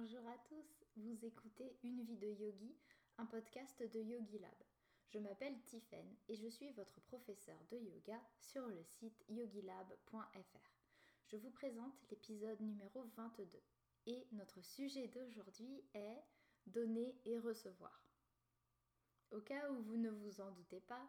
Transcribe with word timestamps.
Bonjour 0.00 0.26
à 0.28 0.38
tous, 0.48 0.86
vous 0.96 1.26
écoutez 1.26 1.76
Une 1.82 2.02
vie 2.04 2.16
de 2.16 2.28
yogi, 2.28 2.74
un 3.18 3.26
podcast 3.26 3.82
de 3.82 4.00
Yogi 4.00 4.38
Lab. 4.38 4.56
Je 5.10 5.18
m'appelle 5.18 5.60
Tiffen 5.66 6.16
et 6.26 6.36
je 6.36 6.48
suis 6.48 6.72
votre 6.72 6.98
professeur 7.02 7.58
de 7.70 7.76
yoga 7.76 8.18
sur 8.40 8.66
le 8.66 8.82
site 8.82 9.22
yogilab.fr. 9.28 10.70
Je 11.26 11.36
vous 11.36 11.50
présente 11.50 11.92
l'épisode 12.10 12.62
numéro 12.62 13.04
22 13.14 13.60
et 14.06 14.26
notre 14.32 14.62
sujet 14.62 15.08
d'aujourd'hui 15.08 15.84
est 15.92 16.24
donner 16.66 17.14
et 17.26 17.38
recevoir. 17.38 18.02
Au 19.32 19.42
cas 19.42 19.70
où 19.70 19.82
vous 19.82 19.98
ne 19.98 20.08
vous 20.08 20.40
en 20.40 20.50
doutez 20.52 20.80
pas, 20.80 21.06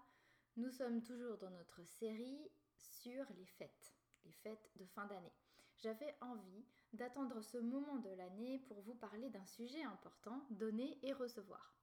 nous 0.58 0.70
sommes 0.70 1.02
toujours 1.02 1.38
dans 1.38 1.52
notre 1.52 1.82
série 1.86 2.52
sur 2.76 3.24
les 3.38 3.46
fêtes 3.46 3.96
les 4.26 4.34
fêtes 4.34 4.70
de 4.76 4.86
fin 4.86 5.06
d'année. 5.06 5.34
J'avais 5.78 6.14
envie 6.20 6.66
d'attendre 6.94 7.42
ce 7.42 7.58
moment 7.58 7.98
de 7.98 8.10
l'année 8.10 8.60
pour 8.68 8.82
vous 8.82 8.96
parler 8.96 9.30
d'un 9.30 9.46
sujet 9.46 9.84
important, 9.84 10.46
donner 10.50 11.00
et 11.04 11.14
recevoir. 11.14 11.74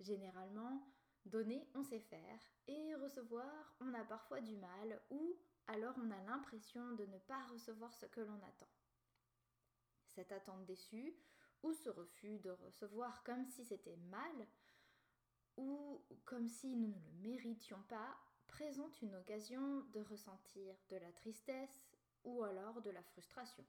Généralement, 0.00 0.86
donner, 1.26 1.68
on 1.74 1.82
sait 1.82 2.00
faire, 2.00 2.40
et 2.66 2.94
recevoir, 2.96 3.74
on 3.80 3.92
a 3.94 4.04
parfois 4.04 4.40
du 4.40 4.56
mal, 4.56 5.00
ou 5.10 5.36
alors 5.66 5.94
on 5.98 6.10
a 6.10 6.20
l'impression 6.24 6.92
de 6.92 7.06
ne 7.06 7.18
pas 7.18 7.44
recevoir 7.46 7.92
ce 7.94 8.06
que 8.06 8.20
l'on 8.20 8.42
attend. 8.42 8.68
Cette 10.08 10.32
attente 10.32 10.64
déçue, 10.66 11.14
ou 11.62 11.72
ce 11.72 11.88
refus 11.88 12.38
de 12.38 12.50
recevoir 12.50 13.22
comme 13.24 13.44
si 13.46 13.64
c'était 13.64 13.96
mal, 13.96 14.46
ou 15.56 16.02
comme 16.24 16.48
si 16.48 16.74
nous 16.76 16.88
ne 16.88 16.94
le 16.94 17.22
méritions 17.22 17.82
pas, 17.88 18.16
présente 18.46 19.00
une 19.02 19.14
occasion 19.16 19.80
de 19.92 20.00
ressentir 20.00 20.74
de 20.90 20.96
la 20.96 21.12
tristesse 21.12 21.86
ou 22.24 22.42
alors 22.42 22.80
de 22.82 22.90
la 22.90 23.02
frustration. 23.02 23.64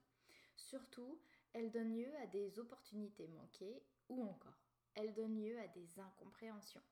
Surtout, 0.56 1.20
elle 1.52 1.70
donne 1.70 1.94
lieu 1.94 2.14
à 2.16 2.26
des 2.26 2.58
opportunités 2.58 3.28
manquées 3.28 3.82
ou 4.08 4.24
encore, 4.24 4.66
elle 4.94 5.14
donne 5.14 5.40
lieu 5.40 5.58
à 5.60 5.68
des 5.68 5.98
incompréhensions. 5.98 6.82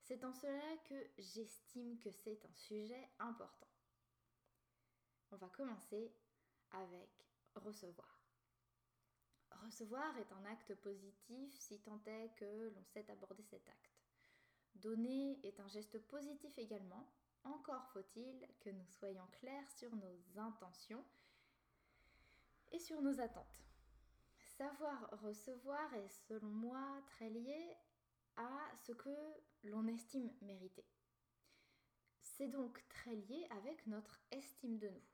C'est 0.00 0.24
en 0.24 0.32
cela 0.32 0.76
que 0.88 1.10
j'estime 1.18 1.98
que 1.98 2.10
c'est 2.10 2.44
un 2.44 2.54
sujet 2.54 3.08
important. 3.18 3.68
On 5.30 5.36
va 5.36 5.48
commencer 5.48 6.12
avec 6.72 7.10
recevoir. 7.54 8.22
Recevoir 9.64 10.16
est 10.18 10.32
un 10.32 10.44
acte 10.46 10.74
positif 10.76 11.54
si 11.58 11.78
tant 11.80 12.02
est 12.06 12.34
que 12.36 12.70
l'on 12.74 12.84
sait 12.84 13.08
aborder 13.10 13.42
cet 13.44 13.68
acte. 13.68 13.92
Donner 14.74 15.38
est 15.44 15.60
un 15.60 15.68
geste 15.68 15.98
positif 16.06 16.58
également, 16.58 17.08
encore 17.44 17.86
faut-il 17.92 18.46
que 18.60 18.70
nous 18.70 18.86
soyons 18.86 19.26
clairs 19.32 19.70
sur 19.70 19.94
nos 19.94 20.38
intentions 20.38 21.04
et 22.72 22.78
sur 22.78 23.00
nos 23.02 23.20
attentes. 23.20 23.62
Savoir 24.56 25.08
recevoir 25.22 25.94
est 25.94 26.08
selon 26.28 26.48
moi 26.48 27.02
très 27.06 27.30
lié 27.30 27.76
à 28.36 28.70
ce 28.86 28.92
que 28.92 29.10
l'on 29.64 29.86
estime 29.86 30.30
mériter. 30.42 30.84
C'est 32.22 32.48
donc 32.48 32.82
très 32.88 33.14
lié 33.14 33.46
avec 33.50 33.86
notre 33.86 34.20
estime 34.30 34.78
de 34.78 34.88
nous. 34.88 35.04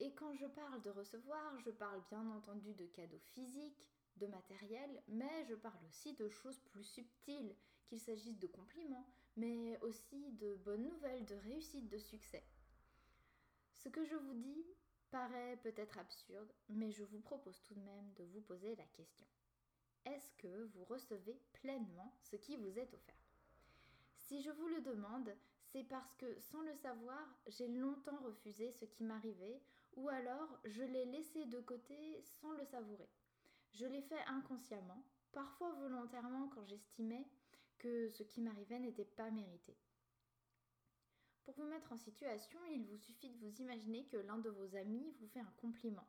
Et 0.00 0.14
quand 0.14 0.34
je 0.34 0.46
parle 0.46 0.82
de 0.82 0.90
recevoir, 0.90 1.58
je 1.60 1.70
parle 1.70 2.02
bien 2.08 2.26
entendu 2.30 2.74
de 2.74 2.86
cadeaux 2.86 3.20
physiques, 3.20 3.86
de 4.16 4.26
matériel, 4.26 5.02
mais 5.08 5.44
je 5.44 5.54
parle 5.54 5.84
aussi 5.88 6.14
de 6.14 6.28
choses 6.28 6.58
plus 6.60 6.84
subtiles, 6.84 7.54
qu'il 7.86 8.00
s'agisse 8.00 8.38
de 8.38 8.46
compliments, 8.46 9.06
mais 9.36 9.78
aussi 9.80 10.32
de 10.32 10.54
bonnes 10.56 10.88
nouvelles, 10.88 11.24
de 11.26 11.34
réussites, 11.34 11.88
de 11.88 11.98
succès. 11.98 12.44
Ce 13.72 13.88
que 13.88 14.04
je 14.04 14.16
vous 14.16 14.34
dis 14.34 14.64
paraît 15.14 15.56
peut-être 15.62 15.96
absurde, 15.96 16.52
mais 16.68 16.90
je 16.90 17.04
vous 17.04 17.20
propose 17.20 17.62
tout 17.62 17.74
de 17.74 17.80
même 17.82 18.12
de 18.14 18.24
vous 18.24 18.40
poser 18.40 18.74
la 18.74 18.84
question. 18.96 19.24
Est-ce 20.04 20.32
que 20.38 20.64
vous 20.74 20.84
recevez 20.86 21.38
pleinement 21.52 22.12
ce 22.24 22.34
qui 22.34 22.56
vous 22.56 22.76
est 22.80 22.92
offert? 22.92 23.22
Si 24.18 24.42
je 24.42 24.50
vous 24.50 24.66
le 24.66 24.80
demande, 24.80 25.32
c'est 25.70 25.84
parce 25.84 26.12
que 26.16 26.40
sans 26.40 26.62
le 26.62 26.74
savoir, 26.74 27.28
j'ai 27.46 27.68
longtemps 27.68 28.18
refusé 28.24 28.72
ce 28.72 28.86
qui 28.86 29.04
m'arrivait, 29.04 29.62
ou 29.94 30.08
alors 30.08 30.58
je 30.64 30.82
l'ai 30.82 31.04
laissé 31.04 31.44
de 31.44 31.60
côté 31.60 32.20
sans 32.40 32.50
le 32.50 32.64
savourer. 32.64 33.08
Je 33.70 33.86
l'ai 33.86 34.02
fait 34.02 34.22
inconsciemment, 34.26 35.04
parfois 35.30 35.70
volontairement 35.74 36.48
quand 36.48 36.64
j'estimais 36.64 37.24
que 37.78 38.10
ce 38.10 38.24
qui 38.24 38.40
m'arrivait 38.40 38.80
n'était 38.80 39.04
pas 39.04 39.30
mérité. 39.30 39.76
Pour 41.44 41.54
vous 41.54 41.64
mettre 41.64 41.92
en 41.92 41.98
situation, 41.98 42.58
il 42.70 42.86
vous 42.86 42.96
suffit 42.96 43.28
de 43.28 43.38
vous 43.38 43.60
imaginer 43.60 44.06
que 44.06 44.16
l'un 44.16 44.38
de 44.38 44.48
vos 44.48 44.76
amis 44.76 45.14
vous 45.20 45.28
fait 45.28 45.40
un 45.40 45.52
compliment 45.60 46.08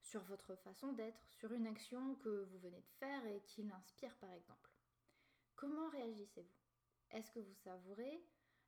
sur 0.00 0.22
votre 0.24 0.54
façon 0.56 0.92
d'être, 0.92 1.22
sur 1.28 1.52
une 1.52 1.66
action 1.66 2.14
que 2.16 2.44
vous 2.44 2.58
venez 2.58 2.80
de 2.80 2.90
faire 2.98 3.26
et 3.26 3.42
qui 3.42 3.62
l'inspire 3.62 4.16
par 4.16 4.32
exemple. 4.32 4.70
Comment 5.54 5.90
réagissez-vous? 5.90 6.60
Est-ce 7.10 7.30
que 7.30 7.40
vous 7.40 7.54
savourez? 7.54 8.24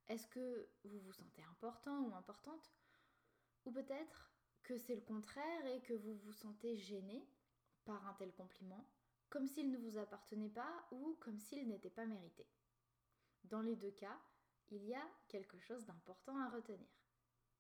Est-ce 0.08 0.26
que 0.26 0.68
vous 0.84 1.00
vous 1.00 1.12
sentez 1.12 1.42
important 1.44 2.02
ou 2.02 2.14
importante? 2.14 2.74
Ou 3.64 3.72
peut-être 3.72 4.30
que 4.62 4.76
c'est 4.76 4.94
le 4.96 5.00
contraire 5.00 5.66
et 5.66 5.80
que 5.80 5.94
vous 5.94 6.16
vous 6.16 6.32
sentez 6.32 6.76
gêné 6.76 7.26
par 7.86 8.06
un 8.06 8.12
tel 8.14 8.32
compliment, 8.34 8.86
comme 9.30 9.46
s'il 9.46 9.70
ne 9.70 9.78
vous 9.78 9.96
appartenait 9.96 10.50
pas 10.50 10.86
ou 10.90 11.16
comme 11.20 11.38
s'il 11.38 11.66
n'était 11.68 11.88
pas 11.88 12.04
mérité? 12.04 12.46
Dans 13.44 13.62
les 13.62 13.76
deux 13.76 13.90
cas, 13.92 14.20
il 14.72 14.84
y 14.86 14.94
a 14.94 15.10
quelque 15.28 15.58
chose 15.58 15.84
d'important 15.84 16.36
à 16.38 16.48
retenir. 16.48 16.88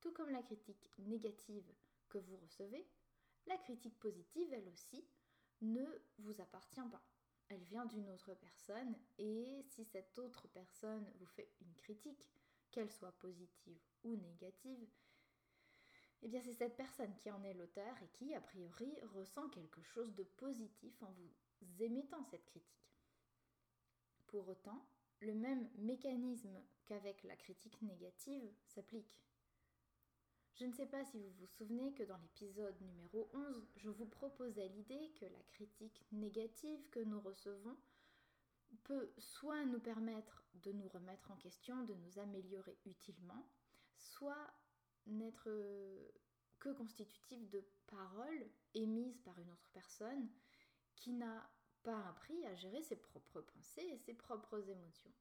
Tout 0.00 0.12
comme 0.12 0.30
la 0.30 0.42
critique 0.42 0.90
négative 0.98 1.70
que 2.08 2.18
vous 2.18 2.36
recevez, 2.38 2.88
la 3.46 3.58
critique 3.58 3.98
positive, 4.00 4.52
elle 4.52 4.68
aussi, 4.68 5.04
ne 5.60 5.84
vous 6.18 6.40
appartient 6.40 6.88
pas. 6.90 7.02
Elle 7.48 7.62
vient 7.64 7.84
d'une 7.84 8.08
autre 8.08 8.34
personne 8.34 8.96
et 9.18 9.62
si 9.68 9.84
cette 9.84 10.18
autre 10.18 10.48
personne 10.48 11.06
vous 11.18 11.26
fait 11.26 11.52
une 11.60 11.74
critique, 11.74 12.26
qu'elle 12.70 12.90
soit 12.90 13.12
positive 13.12 13.78
ou 14.02 14.16
négative, 14.16 14.88
eh 16.22 16.28
bien 16.28 16.40
c'est 16.40 16.54
cette 16.54 16.76
personne 16.76 17.14
qui 17.16 17.30
en 17.30 17.42
est 17.44 17.52
l'auteur 17.52 17.94
et 18.02 18.08
qui, 18.14 18.34
a 18.34 18.40
priori, 18.40 18.98
ressent 19.14 19.48
quelque 19.50 19.82
chose 19.82 20.14
de 20.14 20.22
positif 20.22 21.02
en 21.02 21.10
vous 21.12 21.82
émettant 21.82 22.24
cette 22.24 22.46
critique. 22.46 22.96
Pour 24.28 24.48
autant, 24.48 24.88
le 25.22 25.34
même 25.34 25.68
mécanisme 25.78 26.60
qu'avec 26.86 27.22
la 27.24 27.36
critique 27.36 27.80
négative 27.82 28.52
s'applique. 28.66 29.22
Je 30.54 30.66
ne 30.66 30.72
sais 30.72 30.86
pas 30.86 31.04
si 31.04 31.18
vous 31.18 31.30
vous 31.40 31.46
souvenez 31.46 31.94
que 31.94 32.02
dans 32.02 32.18
l'épisode 32.18 32.78
numéro 32.80 33.30
11, 33.32 33.66
je 33.76 33.88
vous 33.88 34.06
proposais 34.06 34.68
l'idée 34.68 35.12
que 35.18 35.24
la 35.24 35.42
critique 35.44 36.04
négative 36.12 36.88
que 36.90 37.00
nous 37.00 37.20
recevons 37.20 37.76
peut 38.84 39.12
soit 39.18 39.64
nous 39.64 39.80
permettre 39.80 40.44
de 40.54 40.72
nous 40.72 40.88
remettre 40.88 41.30
en 41.30 41.36
question, 41.36 41.84
de 41.84 41.94
nous 41.94 42.18
améliorer 42.18 42.76
utilement, 42.84 43.48
soit 43.96 44.52
n'être 45.06 45.48
que 46.58 46.72
constitutif 46.74 47.48
de 47.50 47.64
paroles 47.86 48.46
émises 48.74 49.18
par 49.20 49.38
une 49.38 49.50
autre 49.50 49.68
personne 49.72 50.28
qui 50.94 51.12
n'a 51.12 51.50
pas 51.82 52.06
appris 52.08 52.44
à 52.46 52.54
gérer 52.54 52.82
ses 52.82 52.96
propres 52.96 53.40
pensées 53.40 53.86
et 53.92 53.98
ses 53.98 54.14
propres 54.14 54.68
émotions. 54.68 55.12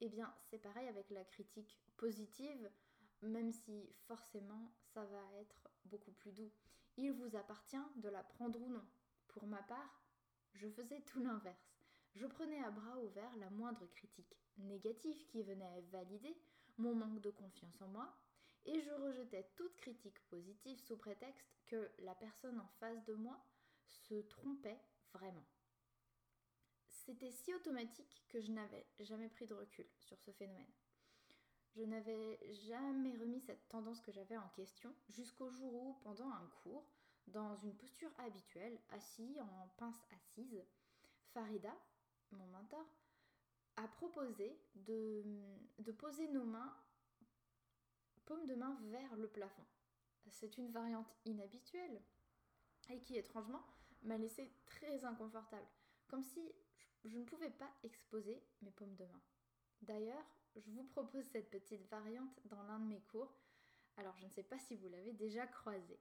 Eh 0.00 0.08
bien, 0.08 0.32
c'est 0.42 0.58
pareil 0.58 0.88
avec 0.88 1.10
la 1.10 1.24
critique 1.24 1.78
positive, 1.96 2.70
même 3.22 3.52
si 3.52 3.88
forcément 4.06 4.72
ça 4.94 5.04
va 5.04 5.32
être 5.40 5.68
beaucoup 5.86 6.12
plus 6.12 6.32
doux. 6.32 6.52
Il 6.96 7.12
vous 7.12 7.36
appartient 7.36 7.76
de 7.96 8.08
la 8.08 8.22
prendre 8.22 8.60
ou 8.60 8.68
non. 8.68 8.84
Pour 9.28 9.46
ma 9.46 9.62
part, 9.62 10.02
je 10.54 10.68
faisais 10.68 11.00
tout 11.02 11.20
l'inverse. 11.20 11.78
Je 12.14 12.26
prenais 12.26 12.62
à 12.64 12.70
bras 12.70 12.98
ouverts 12.98 13.36
la 13.36 13.50
moindre 13.50 13.86
critique 13.86 14.36
négative 14.58 15.26
qui 15.26 15.42
venait 15.42 15.80
valider 15.92 16.36
mon 16.78 16.94
manque 16.94 17.20
de 17.20 17.30
confiance 17.30 17.80
en 17.82 17.88
moi, 17.88 18.12
et 18.64 18.80
je 18.80 18.90
rejetais 18.90 19.48
toute 19.56 19.76
critique 19.76 20.20
positive 20.28 20.78
sous 20.80 20.96
prétexte 20.96 21.48
que 21.66 21.90
la 22.00 22.14
personne 22.14 22.58
en 22.60 22.68
face 22.80 23.04
de 23.04 23.14
moi 23.14 23.38
se 23.86 24.14
trompait 24.22 24.80
vraiment. 25.12 25.44
C'était 27.08 27.30
si 27.30 27.54
automatique 27.54 28.22
que 28.28 28.38
je 28.38 28.52
n'avais 28.52 28.84
jamais 29.00 29.30
pris 29.30 29.46
de 29.46 29.54
recul 29.54 29.86
sur 29.98 30.18
ce 30.18 30.30
phénomène. 30.30 30.70
Je 31.74 31.82
n'avais 31.82 32.38
jamais 32.66 33.16
remis 33.16 33.40
cette 33.40 33.66
tendance 33.70 34.02
que 34.02 34.12
j'avais 34.12 34.36
en 34.36 34.48
question 34.50 34.94
jusqu'au 35.08 35.48
jour 35.48 35.72
où, 35.72 35.94
pendant 36.02 36.28
un 36.28 36.46
cours, 36.62 36.84
dans 37.28 37.56
une 37.56 37.74
posture 37.74 38.10
habituelle, 38.18 38.78
assis 38.90 39.40
en 39.40 39.68
pince 39.78 39.98
assise, 40.10 40.62
Farida, 41.32 41.74
mon 42.32 42.46
mentor, 42.48 42.86
a 43.76 43.88
proposé 43.88 44.60
de, 44.74 45.24
poser 45.92 46.28
nos 46.28 46.44
mains, 46.44 46.76
paume 48.26 48.44
de 48.44 48.54
main 48.54 48.78
vers 48.82 49.16
le 49.16 49.28
plafond. 49.28 49.64
C'est 50.28 50.58
une 50.58 50.70
variante 50.72 51.16
inhabituelle 51.24 52.02
et 52.90 53.00
qui 53.00 53.16
étrangement 53.16 53.64
m'a 54.02 54.18
laissé 54.18 54.52
très 54.66 55.06
inconfortable, 55.06 55.66
comme 56.06 56.22
si 56.22 56.52
je 57.04 57.16
ne 57.16 57.24
pouvais 57.24 57.50
pas 57.50 57.70
exposer 57.84 58.42
mes 58.62 58.70
paumes 58.70 58.96
de 58.96 59.04
main. 59.04 59.22
D'ailleurs, 59.82 60.24
je 60.56 60.70
vous 60.70 60.84
propose 60.84 61.24
cette 61.26 61.50
petite 61.50 61.86
variante 61.88 62.40
dans 62.46 62.62
l'un 62.64 62.80
de 62.80 62.86
mes 62.86 63.02
cours, 63.02 63.32
alors 63.96 64.16
je 64.16 64.26
ne 64.26 64.30
sais 64.30 64.42
pas 64.42 64.58
si 64.58 64.76
vous 64.76 64.88
l'avez 64.88 65.12
déjà 65.12 65.46
croisée. 65.46 66.00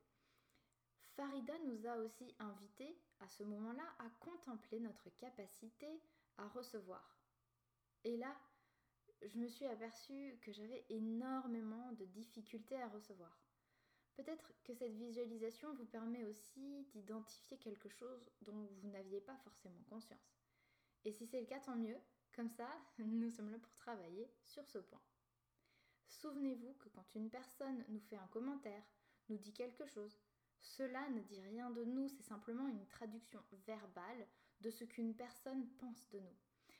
Farida 1.16 1.58
nous 1.66 1.88
a 1.88 1.98
aussi 1.98 2.36
invités 2.40 2.96
à 3.20 3.28
ce 3.28 3.44
moment-là 3.44 3.84
à 4.00 4.10
contempler 4.20 4.80
notre 4.80 5.10
capacité 5.18 6.02
à 6.38 6.48
recevoir. 6.50 7.18
Et 8.04 8.18
là, 8.18 8.36
je 9.24 9.38
me 9.40 9.48
suis 9.48 9.66
aperçue 9.66 10.38
que 10.42 10.52
j'avais 10.52 10.86
énormément 10.90 11.92
de 11.94 12.06
difficultés 12.06 12.80
à 12.80 12.88
recevoir. 12.90 13.36
Peut-être 14.16 14.52
que 14.64 14.74
cette 14.74 14.96
visualisation 14.96 15.74
vous 15.76 15.86
permet 15.86 16.24
aussi 16.26 16.86
d'identifier 16.94 17.58
quelque 17.58 17.90
chose 17.90 18.30
dont 18.42 18.68
vous 18.82 18.90
n'aviez 18.90 19.22
pas 19.22 19.38
forcément 19.38 19.84
conscience. 19.90 20.37
Et 21.06 21.12
si 21.12 21.26
c'est 21.26 21.40
le 21.40 21.46
cas, 21.46 21.60
tant 21.60 21.76
mieux. 21.76 21.98
Comme 22.36 22.50
ça, 22.50 22.70
nous 23.00 23.32
sommes 23.32 23.50
là 23.50 23.58
pour 23.60 23.74
travailler 23.76 24.30
sur 24.44 24.66
ce 24.68 24.78
point. 24.78 25.02
Souvenez-vous 26.08 26.74
que 26.76 26.90
quand 26.90 27.16
une 27.16 27.30
personne 27.30 27.84
nous 27.90 28.00
fait 28.00 28.18
un 28.18 28.28
commentaire, 28.28 28.84
nous 29.30 29.38
dit 29.38 29.54
quelque 29.54 29.86
chose, 29.86 30.18
cela 30.60 31.10
ne 31.10 31.22
dit 31.22 31.42
rien 31.42 31.70
de 31.72 31.84
nous, 31.84 32.08
c'est 32.10 32.24
simplement 32.24 32.68
une 32.68 32.86
traduction 32.88 33.44
verbale 33.66 34.28
de 34.62 34.70
ce 34.70 34.84
qu'une 34.84 35.16
personne 35.16 35.68
pense 35.80 36.10
de 36.10 36.20
nous. 36.20 36.36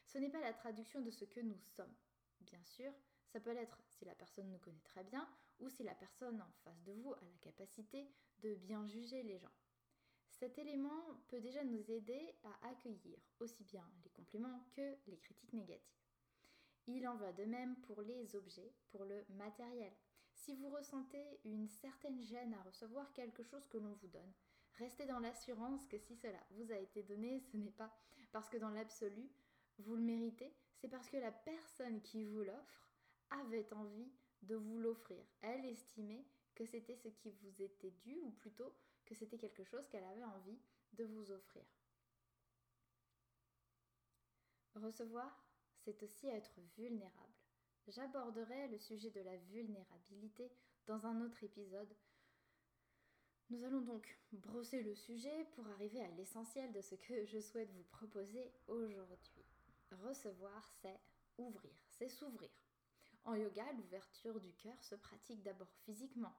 Ce 0.06 0.18
n'est 0.18 0.30
pas 0.30 0.42
la 0.42 0.54
traduction 0.54 1.02
de 1.02 1.12
ce 1.12 1.26
que 1.26 1.40
nous 1.40 1.60
sommes. 1.76 1.94
Bien 2.42 2.64
sûr, 2.64 2.92
ça 3.28 3.40
peut 3.40 3.54
l'être 3.54 3.82
si 3.90 4.06
la 4.06 4.16
personne 4.16 4.50
nous 4.50 4.60
connaît 4.60 4.84
très 4.84 5.04
bien 5.04 5.28
ou 5.60 5.70
si 5.70 5.84
la 5.84 5.96
personne 5.96 6.42
en 6.42 6.52
face 6.64 6.82
de 6.84 6.94
vous 6.94 7.14
a 7.14 7.22
la 7.22 7.38
capacité 7.42 8.08
de 8.40 8.56
bien 8.56 8.86
juger 8.88 9.24
les 9.24 9.38
gens. 9.38 9.52
Cet 10.40 10.60
élément 10.60 11.04
peut 11.30 11.42
déjà 11.42 11.64
nous 11.64 11.90
aider 11.90 12.36
à 12.44 12.70
accueillir 12.70 13.18
aussi 13.40 13.64
bien 13.64 13.84
les 14.04 14.12
compliments 14.12 14.64
que 14.76 14.96
les 15.08 15.18
critiques 15.18 15.54
négatives. 15.54 15.98
Il 16.86 17.08
en 17.08 17.16
va 17.16 17.34
de 17.34 17.44
même 17.44 17.76
pour 17.78 18.04
les 18.04 18.36
objets, 18.36 18.72
pour 18.92 19.04
le 19.06 19.26
matériel. 19.30 19.92
Si 20.34 20.54
vous 20.54 20.70
ressentez 20.70 21.40
une 21.44 21.68
certaine 21.68 22.22
gêne 22.22 22.54
à 22.54 22.62
recevoir 22.62 23.12
quelque 23.14 23.42
chose 23.42 23.68
que 23.68 23.80
l'on 23.80 23.94
vous 23.94 24.08
donne, 24.08 24.34
restez 24.76 25.08
dans 25.08 25.20
l'assurance 25.20 25.88
que 25.88 25.98
si 25.98 26.16
cela 26.16 26.40
vous 26.52 26.72
a 26.72 26.78
été 26.78 27.02
donné, 27.02 27.40
ce 27.40 27.58
n'est 27.58 27.72
pas 27.72 27.92
parce 28.32 28.48
que 28.48 28.58
dans 28.58 28.70
l'absolu, 28.70 29.32
vous 29.80 29.96
le 29.96 30.04
méritez, 30.04 30.54
c'est 30.76 30.88
parce 30.88 31.10
que 31.10 31.18
la 31.18 31.32
personne 31.32 32.02
qui 32.02 32.24
vous 32.24 32.44
l'offre 32.44 32.92
avait 33.32 33.74
envie 33.74 34.12
de 34.44 34.56
vous 34.56 34.78
l'offrir. 34.78 35.26
Elle 35.42 35.66
estimait 35.66 36.26
que 36.54 36.66
c'était 36.66 36.96
ce 36.96 37.08
qui 37.08 37.32
vous 37.32 37.62
était 37.62 37.92
dû, 37.92 38.20
ou 38.20 38.32
plutôt 38.32 38.72
que 39.08 39.16
c'était 39.16 39.38
quelque 39.38 39.64
chose 39.64 39.88
qu'elle 39.88 40.04
avait 40.04 40.24
envie 40.24 40.60
de 40.94 41.06
vous 41.06 41.32
offrir. 41.32 41.64
Recevoir, 44.76 45.44
c'est 45.80 46.04
aussi 46.04 46.28
être 46.28 46.60
vulnérable. 46.78 47.34
J'aborderai 47.88 48.68
le 48.68 48.78
sujet 48.78 49.10
de 49.10 49.22
la 49.22 49.38
vulnérabilité 49.38 50.52
dans 50.86 51.06
un 51.06 51.22
autre 51.22 51.44
épisode. 51.44 51.96
Nous 53.50 53.64
allons 53.64 53.82
donc 53.82 54.20
brosser 54.34 54.84
le 54.84 54.94
sujet 54.94 55.46
pour 55.54 55.66
arriver 55.68 56.02
à 56.02 56.12
l'essentiel 56.12 56.72
de 56.74 56.82
ce 56.82 56.96
que 56.96 57.26
je 57.26 57.40
souhaite 57.40 57.72
vous 57.72 57.86
proposer 57.86 58.52
aujourd'hui. 58.68 59.46
Recevoir, 59.92 60.70
c'est 60.82 61.00
ouvrir, 61.38 61.72
c'est 61.90 62.10
s'ouvrir. 62.10 62.52
En 63.24 63.36
yoga, 63.36 63.72
l'ouverture 63.74 64.40
du 64.42 64.54
cœur 64.54 64.82
se 64.84 64.96
pratique 64.96 65.42
d'abord 65.44 65.72
physiquement. 65.86 66.36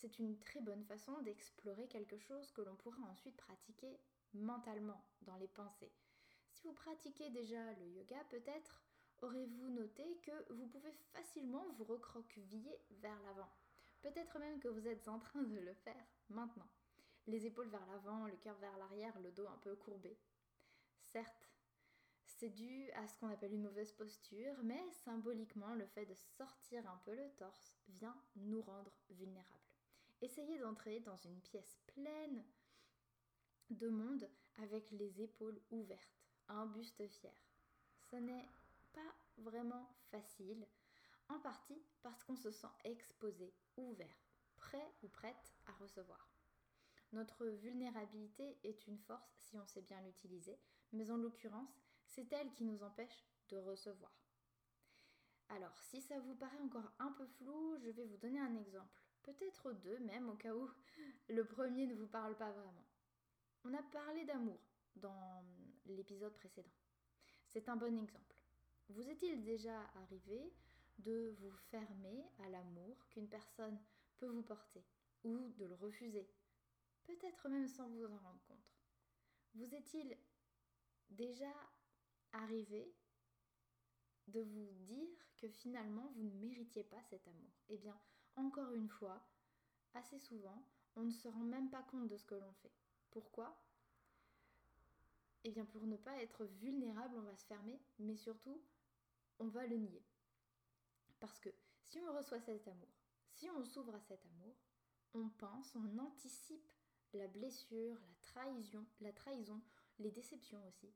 C'est 0.00 0.18
une 0.18 0.38
très 0.38 0.62
bonne 0.62 0.82
façon 0.84 1.20
d'explorer 1.20 1.86
quelque 1.86 2.16
chose 2.16 2.50
que 2.52 2.62
l'on 2.62 2.74
pourra 2.74 3.02
ensuite 3.10 3.36
pratiquer 3.36 4.00
mentalement, 4.32 5.04
dans 5.20 5.36
les 5.36 5.48
pensées. 5.48 5.92
Si 6.52 6.66
vous 6.66 6.72
pratiquez 6.72 7.28
déjà 7.28 7.74
le 7.74 7.86
yoga, 7.86 8.16
peut-être 8.30 8.82
aurez-vous 9.20 9.68
noté 9.68 10.16
que 10.22 10.54
vous 10.54 10.66
pouvez 10.68 10.92
facilement 11.12 11.66
vous 11.76 11.84
recroqueviller 11.84 12.80
vers 13.02 13.22
l'avant. 13.24 13.50
Peut-être 14.00 14.38
même 14.38 14.58
que 14.58 14.68
vous 14.68 14.88
êtes 14.88 15.06
en 15.06 15.18
train 15.18 15.42
de 15.42 15.58
le 15.58 15.74
faire 15.74 16.06
maintenant. 16.30 16.68
Les 17.26 17.44
épaules 17.44 17.68
vers 17.68 17.84
l'avant, 17.84 18.24
le 18.24 18.36
cœur 18.36 18.56
vers 18.56 18.78
l'arrière, 18.78 19.20
le 19.20 19.32
dos 19.32 19.48
un 19.48 19.58
peu 19.58 19.76
courbé. 19.76 20.16
Certes, 21.02 21.50
c'est 22.24 22.48
dû 22.48 22.90
à 22.92 23.06
ce 23.06 23.18
qu'on 23.18 23.28
appelle 23.28 23.52
une 23.52 23.64
mauvaise 23.64 23.92
posture, 23.92 24.54
mais 24.62 24.82
symboliquement, 25.04 25.74
le 25.74 25.84
fait 25.84 26.06
de 26.06 26.14
sortir 26.14 26.88
un 26.88 26.96
peu 27.04 27.14
le 27.14 27.28
torse 27.36 27.74
vient 27.90 28.16
nous 28.36 28.62
rendre 28.62 28.92
vulnérables. 29.10 29.69
Essayez 30.22 30.58
d'entrer 30.58 31.00
dans 31.00 31.16
une 31.16 31.40
pièce 31.40 31.78
pleine 31.86 32.44
de 33.70 33.88
monde 33.88 34.28
avec 34.58 34.90
les 34.90 35.22
épaules 35.22 35.60
ouvertes, 35.70 36.28
un 36.48 36.66
buste 36.66 37.06
fier. 37.08 37.32
Ce 38.10 38.16
n'est 38.16 38.48
pas 38.92 39.14
vraiment 39.38 39.88
facile, 40.10 40.66
en 41.28 41.38
partie 41.38 41.82
parce 42.02 42.22
qu'on 42.24 42.36
se 42.36 42.50
sent 42.50 42.66
exposé, 42.84 43.54
ouvert, 43.76 44.26
prêt 44.56 44.92
ou 45.02 45.08
prête 45.08 45.54
à 45.66 45.72
recevoir. 45.82 46.28
Notre 47.12 47.46
vulnérabilité 47.46 48.58
est 48.62 48.86
une 48.86 48.98
force 48.98 49.32
si 49.38 49.58
on 49.58 49.66
sait 49.66 49.82
bien 49.82 50.00
l'utiliser, 50.02 50.58
mais 50.92 51.10
en 51.10 51.16
l'occurrence, 51.16 51.80
c'est 52.04 52.30
elle 52.32 52.52
qui 52.52 52.64
nous 52.64 52.82
empêche 52.82 53.24
de 53.48 53.56
recevoir. 53.56 54.12
Alors, 55.48 55.76
si 55.80 56.00
ça 56.02 56.18
vous 56.20 56.34
paraît 56.34 56.60
encore 56.60 56.92
un 56.98 57.12
peu 57.12 57.26
flou, 57.26 57.76
je 57.78 57.90
vais 57.90 58.04
vous 58.04 58.18
donner 58.18 58.38
un 58.38 58.54
exemple. 58.54 59.02
Peut-être 59.22 59.72
deux 59.72 59.98
même, 60.00 60.28
au 60.28 60.34
cas 60.34 60.54
où 60.54 60.68
le 61.28 61.44
premier 61.44 61.86
ne 61.86 61.94
vous 61.94 62.06
parle 62.06 62.36
pas 62.36 62.50
vraiment. 62.50 62.86
On 63.64 63.74
a 63.74 63.82
parlé 63.82 64.24
d'amour 64.24 64.60
dans 64.96 65.44
l'épisode 65.86 66.34
précédent. 66.34 66.72
C'est 67.46 67.68
un 67.68 67.76
bon 67.76 67.98
exemple. 67.98 68.36
Vous 68.88 69.08
est-il 69.08 69.44
déjà 69.44 69.78
arrivé 69.96 70.52
de 70.98 71.34
vous 71.40 71.52
fermer 71.70 72.24
à 72.44 72.48
l'amour 72.48 73.06
qu'une 73.08 73.28
personne 73.28 73.78
peut 74.18 74.28
vous 74.28 74.42
porter 74.42 74.84
ou 75.24 75.50
de 75.56 75.66
le 75.66 75.74
refuser? 75.74 76.28
Peut-être 77.04 77.48
même 77.48 77.68
sans 77.68 77.88
vous 77.88 78.04
en 78.04 78.18
rendre 78.18 78.42
compte. 78.48 78.76
Vous 79.54 79.74
est-il 79.74 80.16
déjà 81.10 81.52
arriver 82.32 82.94
de 84.28 84.40
vous 84.42 84.70
dire 84.72 85.18
que 85.36 85.48
finalement 85.48 86.10
vous 86.14 86.22
ne 86.22 86.38
méritiez 86.38 86.84
pas 86.84 87.02
cet 87.02 87.26
amour? 87.26 87.50
Eh 87.68 87.78
bien, 87.78 87.98
encore 88.40 88.72
une 88.72 88.88
fois, 88.88 89.20
assez 89.94 90.18
souvent, 90.18 90.62
on 90.96 91.02
ne 91.02 91.12
se 91.12 91.28
rend 91.28 91.44
même 91.44 91.70
pas 91.70 91.82
compte 91.82 92.08
de 92.08 92.16
ce 92.16 92.24
que 92.24 92.34
l'on 92.34 92.52
fait. 92.54 92.72
Pourquoi? 93.10 93.56
Eh 95.44 95.50
bien, 95.50 95.64
pour 95.64 95.86
ne 95.86 95.96
pas 95.96 96.22
être 96.22 96.44
vulnérable, 96.44 97.16
on 97.18 97.22
va 97.22 97.36
se 97.36 97.46
fermer, 97.46 97.80
mais 97.98 98.16
surtout, 98.16 98.60
on 99.38 99.48
va 99.48 99.66
le 99.66 99.76
nier. 99.76 100.02
Parce 101.18 101.38
que 101.38 101.50
si 101.82 102.00
on 102.00 102.16
reçoit 102.16 102.40
cet 102.40 102.66
amour, 102.68 102.88
si 103.30 103.50
on 103.50 103.64
s'ouvre 103.64 103.94
à 103.94 104.00
cet 104.00 104.24
amour, 104.26 104.56
on 105.14 105.28
pense, 105.28 105.74
on 105.76 105.98
anticipe 105.98 106.72
la 107.12 107.26
blessure, 107.26 107.94
la 107.94 108.14
trahison, 108.22 108.86
la 109.00 109.12
trahison, 109.12 109.60
les 109.98 110.10
déceptions 110.10 110.64
aussi, 110.68 110.92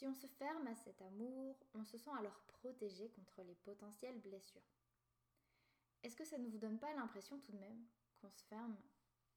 si 0.00 0.06
on 0.06 0.14
se 0.14 0.26
ferme 0.26 0.66
à 0.66 0.74
cet 0.74 1.02
amour, 1.02 1.56
on 1.74 1.84
se 1.84 1.98
sent 1.98 2.10
alors 2.18 2.40
protégé 2.46 3.10
contre 3.10 3.42
les 3.42 3.54
potentielles 3.56 4.18
blessures. 4.20 4.62
Est-ce 6.02 6.16
que 6.16 6.24
ça 6.24 6.38
ne 6.38 6.48
vous 6.48 6.58
donne 6.58 6.78
pas 6.78 6.92
l'impression 6.94 7.38
tout 7.38 7.52
de 7.52 7.58
même 7.58 7.84
qu'on 8.20 8.30
se 8.30 8.42
ferme 8.44 8.76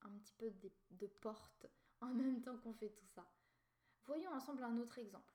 un 0.01 0.09
petit 0.19 0.33
peu 0.37 0.51
de, 0.91 1.07
portes 1.07 1.65
en 2.01 2.07
même 2.07 2.41
temps 2.41 2.57
qu'on 2.57 2.73
fait 2.73 2.89
tout 2.89 3.07
ça? 3.07 3.27
Voyons 4.05 4.31
ensemble 4.31 4.63
un 4.63 4.77
autre 4.77 4.97
exemple 4.99 5.33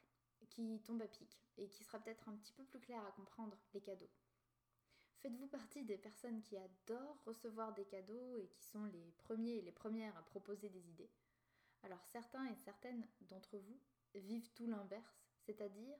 qui 0.49 0.81
tombe 0.83 1.03
à 1.03 1.09
pic 1.09 1.39
et 1.57 1.69
qui 1.69 1.85
sera 1.85 1.99
peut-être 1.99 2.29
un 2.29 2.37
petit 2.37 2.53
peu 2.53 2.65
plus 2.65 2.81
clair 2.81 3.05
à 3.05 3.13
comprendre 3.13 3.59
les 3.75 3.81
cadeaux. 3.81 4.11
Faites-vous 5.19 5.49
partie 5.49 5.85
des 5.85 5.99
personnes 5.99 6.43
qui 6.43 6.57
adorent 6.57 7.23
recevoir 7.25 7.75
des 7.75 7.85
cadeaux 7.85 8.37
et 8.39 8.49
qui 8.49 8.63
sont 8.63 8.85
les 8.85 9.13
premiers 9.19 9.57
et 9.57 9.63
les 9.63 9.73
premières 9.73 10.17
à 10.17 10.23
proposer 10.23 10.69
des 10.69 10.89
idées? 10.89 11.11
Alors 11.83 12.05
certains 12.07 12.47
et 12.47 12.57
certaines 12.57 13.07
d'entre 13.23 13.59
vous 13.59 13.81
vivent 14.15 14.51
tout 14.55 14.67
l'inverse, 14.67 15.27
c'est-à-dire 15.41 15.99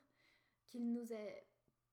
qu'il 0.67 0.93
nous 0.93 1.13
est 1.13 1.47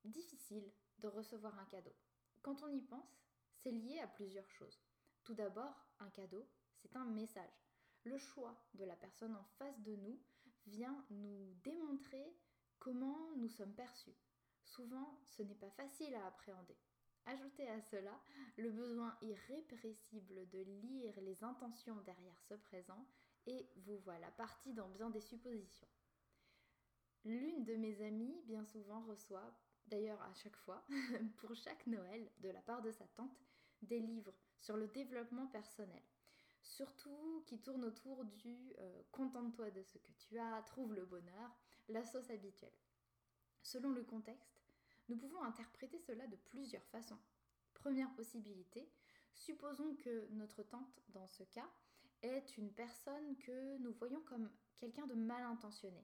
difficile 0.04 0.72
de 1.00 1.08
recevoir 1.08 1.58
un 1.60 1.66
cadeau. 1.66 1.94
Quand 2.42 2.62
on 2.64 2.72
y 2.72 2.82
pense, 2.82 3.25
c'est 3.66 3.72
lié 3.72 4.00
à 4.00 4.08
plusieurs 4.08 4.50
choses. 4.52 4.80
Tout 5.24 5.34
d'abord, 5.34 5.88
un 6.00 6.10
cadeau, 6.12 6.48
c'est 6.76 6.96
un 6.96 7.06
message. 7.06 7.66
Le 8.04 8.16
choix 8.20 8.56
de 8.76 8.86
la 8.86 8.96
personne 8.96 9.36
en 9.36 9.44
face 9.58 9.82
de 9.82 9.96
nous 9.96 10.22
vient 10.68 11.04
nous 11.10 11.52
démontrer 11.64 12.38
comment 12.78 13.32
nous 13.38 13.50
sommes 13.50 13.74
perçus. 13.74 14.16
Souvent, 14.62 15.20
ce 15.26 15.42
n'est 15.42 15.56
pas 15.56 15.72
facile 15.72 16.14
à 16.14 16.28
appréhender. 16.28 16.78
Ajoutez 17.26 17.68
à 17.68 17.82
cela 17.82 18.22
le 18.58 18.70
besoin 18.70 19.18
irrépressible 19.24 20.48
de 20.50 20.60
lire 20.60 21.20
les 21.22 21.44
intentions 21.44 22.00
derrière 22.02 22.40
ce 22.42 22.54
présent 22.54 23.08
et 23.48 23.68
vous 23.78 23.98
voilà 23.98 24.30
parti 24.32 24.76
dans 24.76 24.90
bien 24.90 25.10
des 25.10 25.22
suppositions. 25.22 25.88
L'une 27.24 27.64
de 27.64 27.74
mes 27.78 28.00
amies, 28.06 28.44
bien 28.46 28.64
souvent, 28.64 29.02
reçoit, 29.06 29.58
d'ailleurs 29.88 30.22
à 30.22 30.34
chaque 30.36 30.58
fois, 30.58 30.86
pour 31.38 31.56
chaque 31.56 31.88
Noël, 31.88 32.30
de 32.42 32.50
la 32.50 32.62
part 32.62 32.84
de 32.84 32.92
sa 32.92 33.08
tante, 33.16 33.42
des 33.86 34.00
livres 34.00 34.34
sur 34.58 34.78
le 34.78 34.88
développement 34.88 35.48
personnel. 35.48 36.02
Surtout 36.62 37.44
qui 37.46 37.60
tournent 37.60 37.86
autour 37.86 38.26
du 38.26 38.74
euh, 38.80 39.04
contente-toi 39.12 39.70
de 39.72 39.84
ce 39.84 39.98
que 39.98 40.12
tu 40.14 40.40
as, 40.40 40.62
trouve 40.64 40.94
le 40.94 41.06
bonheur, 41.06 41.56
la 41.90 42.04
sauce 42.04 42.30
habituelle. 42.32 42.74
Selon 43.62 43.92
le 43.92 44.04
contexte, 44.04 44.62
nous 45.08 45.18
pouvons 45.18 45.44
interpréter 45.44 46.00
cela 46.00 46.26
de 46.28 46.36
plusieurs 46.36 46.86
façons. 46.86 47.20
Première 47.74 48.14
possibilité, 48.16 48.90
supposons 49.34 49.96
que 49.96 50.28
notre 50.32 50.64
tante, 50.64 51.04
dans 51.10 51.28
ce 51.28 51.44
cas, 51.44 51.70
est 52.24 52.58
une 52.58 52.72
personne 52.72 53.38
que 53.38 53.78
nous 53.78 53.94
voyons 53.94 54.22
comme 54.22 54.50
quelqu'un 54.78 55.06
de 55.06 55.14
mal 55.14 55.44
intentionné. 55.44 56.04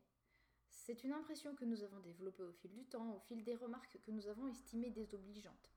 C'est 0.69 1.03
une 1.03 1.13
impression 1.13 1.55
que 1.55 1.65
nous 1.65 1.83
avons 1.83 1.99
développée 1.99 2.43
au 2.43 2.51
fil 2.51 2.71
du 2.71 2.85
temps, 2.85 3.15
au 3.15 3.19
fil 3.19 3.43
des 3.43 3.55
remarques 3.55 3.99
que 4.03 4.11
nous 4.11 4.27
avons 4.27 4.47
estimées 4.47 4.91
désobligeantes. 4.91 5.71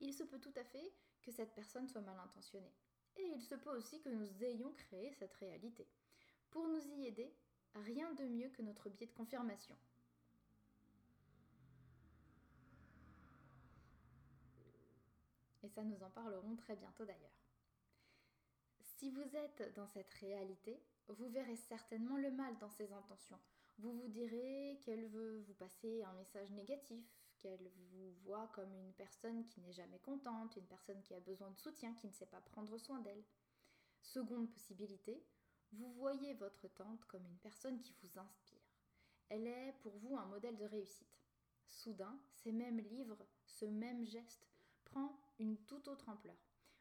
Il 0.00 0.14
se 0.14 0.24
peut 0.24 0.38
tout 0.38 0.52
à 0.56 0.64
fait 0.64 0.92
cette 1.32 1.54
personne 1.54 1.88
soit 1.88 2.00
mal 2.00 2.18
intentionnée. 2.18 2.72
Et 3.16 3.22
il 3.22 3.42
se 3.42 3.54
peut 3.54 3.76
aussi 3.76 4.00
que 4.00 4.08
nous 4.08 4.44
ayons 4.44 4.72
créé 4.72 5.12
cette 5.12 5.34
réalité. 5.34 5.86
Pour 6.50 6.66
nous 6.68 6.86
y 6.86 7.06
aider, 7.06 7.34
rien 7.74 8.12
de 8.14 8.24
mieux 8.24 8.48
que 8.50 8.62
notre 8.62 8.88
biais 8.88 9.06
de 9.06 9.12
confirmation. 9.12 9.76
Et 15.62 15.68
ça, 15.68 15.84
nous 15.84 16.02
en 16.02 16.10
parlerons 16.10 16.56
très 16.56 16.76
bientôt 16.76 17.04
d'ailleurs. 17.04 17.30
Si 18.80 19.10
vous 19.10 19.36
êtes 19.36 19.74
dans 19.74 19.86
cette 19.86 20.12
réalité, 20.14 20.82
vous 21.08 21.28
verrez 21.28 21.56
certainement 21.56 22.16
le 22.16 22.30
mal 22.30 22.56
dans 22.58 22.70
ses 22.70 22.92
intentions. 22.92 23.38
Vous 23.78 23.92
vous 23.92 24.08
direz 24.08 24.78
qu'elle 24.82 25.06
veut 25.08 25.40
vous 25.46 25.54
passer 25.54 26.02
un 26.02 26.12
message 26.12 26.50
négatif, 26.50 27.04
qu'elle 27.40 27.70
vous 27.90 28.12
voit 28.22 28.48
comme 28.54 28.72
une 28.74 28.92
personne 28.92 29.44
qui 29.46 29.60
n'est 29.60 29.72
jamais 29.72 29.98
contente, 29.98 30.56
une 30.56 30.66
personne 30.66 31.02
qui 31.02 31.14
a 31.14 31.20
besoin 31.20 31.50
de 31.50 31.58
soutien, 31.58 31.94
qui 31.94 32.06
ne 32.06 32.12
sait 32.12 32.26
pas 32.26 32.40
prendre 32.40 32.76
soin 32.78 33.00
d'elle. 33.00 33.24
Seconde 34.02 34.50
possibilité, 34.50 35.22
vous 35.72 35.90
voyez 35.92 36.34
votre 36.34 36.68
tante 36.68 37.04
comme 37.06 37.26
une 37.26 37.38
personne 37.38 37.80
qui 37.80 37.94
vous 38.02 38.18
inspire. 38.18 38.60
Elle 39.28 39.46
est 39.46 39.74
pour 39.82 39.96
vous 39.98 40.16
un 40.16 40.26
modèle 40.26 40.56
de 40.56 40.64
réussite. 40.64 41.24
Soudain, 41.66 42.18
ces 42.32 42.52
mêmes 42.52 42.80
livres, 42.80 43.24
ce 43.44 43.64
même 43.64 44.04
geste 44.04 44.48
prend 44.84 45.20
une 45.38 45.56
toute 45.58 45.88
autre 45.88 46.08
ampleur. 46.08 46.36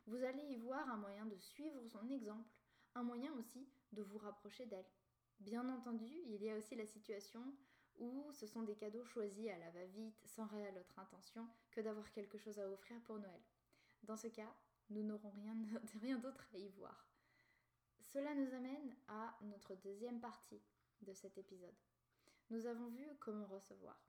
Vous 0.08 0.24
allez 0.24 0.44
y 0.44 0.56
voir 0.56 0.90
un 0.90 0.98
moyen 0.98 1.26
de 1.26 1.38
suivre 1.38 1.86
son 1.88 2.10
exemple, 2.10 2.50
un 2.96 3.04
moyen 3.04 3.32
aussi 3.34 3.68
de 3.92 4.02
vous 4.02 4.18
rapprocher 4.18 4.66
d'elle. 4.66 4.90
Bien 5.40 5.70
entendu, 5.70 6.12
il 6.26 6.42
y 6.42 6.50
a 6.50 6.58
aussi 6.58 6.76
la 6.76 6.88
situation 6.88 7.42
où 8.00 8.32
ce 8.34 8.48
sont 8.48 8.64
des 8.64 8.76
cadeaux 8.76 9.04
choisis 9.06 9.50
à 9.50 9.58
la 9.58 9.70
va-vite, 9.72 10.20
sans 10.26 10.48
réelle 10.48 10.78
autre 10.78 10.98
intention 11.00 11.48
que 11.72 11.82
d'avoir 11.82 12.12
quelque 12.12 12.38
chose 12.38 12.60
à 12.60 12.70
offrir 12.70 13.00
pour 13.02 13.20
Noël. 13.20 13.42
Dans 14.04 14.18
ce 14.18 14.28
cas, 14.28 14.54
nous 14.90 15.04
n'aurons 15.04 15.34
rien 16.02 16.18
d'autre 16.18 16.46
à 16.54 16.58
y 16.58 16.70
voir. 16.70 17.08
Cela 18.02 18.34
nous 18.34 18.54
amène 18.54 18.96
à 19.08 19.38
notre 19.44 19.76
deuxième 19.76 20.20
partie 20.20 20.62
de 21.02 21.14
cet 21.14 21.38
épisode. 21.38 21.76
Nous 22.50 22.66
avons 22.66 22.88
vu 22.88 23.06
comment 23.20 23.46
recevoir. 23.46 24.02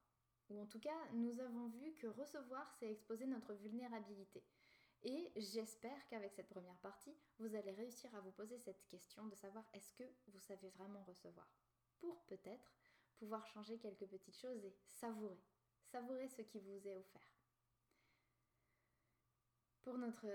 Ou 0.48 0.60
en 0.60 0.66
tout 0.66 0.80
cas, 0.80 0.96
nous 1.12 1.38
avons 1.40 1.68
vu 1.68 1.94
que 1.94 2.06
recevoir, 2.06 2.72
c'est 2.78 2.90
exposer 2.90 3.26
notre 3.26 3.52
vulnérabilité. 3.54 4.42
Et 5.02 5.32
j'espère 5.36 6.06
qu'avec 6.08 6.32
cette 6.32 6.48
première 6.48 6.78
partie, 6.78 7.14
vous 7.38 7.54
allez 7.54 7.70
réussir 7.72 8.14
à 8.14 8.20
vous 8.20 8.32
poser 8.32 8.58
cette 8.58 8.86
question 8.88 9.26
de 9.26 9.34
savoir 9.34 9.64
est-ce 9.72 9.92
que 9.92 10.04
vous 10.28 10.40
savez 10.40 10.68
vraiment 10.70 11.02
recevoir. 11.04 11.48
Pour 11.98 12.22
peut-être 12.24 12.72
pouvoir 13.20 13.46
changer 13.46 13.78
quelques 13.78 14.06
petites 14.06 14.38
choses 14.38 14.64
et 14.64 14.74
savourer. 14.86 15.38
Savourer 15.92 16.26
ce 16.28 16.40
qui 16.40 16.58
vous 16.58 16.88
est 16.88 16.96
offert. 16.96 17.28
Pour 19.82 19.98
notre 19.98 20.26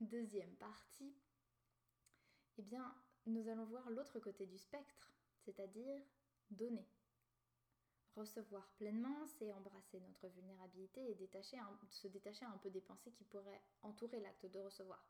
deuxième 0.00 0.54
partie, 0.56 1.12
eh 2.58 2.62
bien, 2.62 2.94
nous 3.26 3.48
allons 3.48 3.64
voir 3.64 3.90
l'autre 3.90 4.20
côté 4.20 4.46
du 4.46 4.56
spectre, 4.56 5.12
c'est-à-dire 5.40 6.00
donner. 6.50 6.88
Recevoir 8.14 8.68
pleinement, 8.76 9.26
c'est 9.26 9.52
embrasser 9.52 9.98
notre 10.00 10.28
vulnérabilité 10.28 11.10
et 11.10 11.14
détacher 11.14 11.58
se 11.90 12.08
détacher 12.08 12.44
un 12.44 12.58
peu 12.58 12.70
des 12.70 12.82
pensées 12.82 13.10
qui 13.12 13.24
pourraient 13.24 13.62
entourer 13.82 14.20
l'acte 14.20 14.46
de 14.46 14.60
recevoir. 14.60 15.04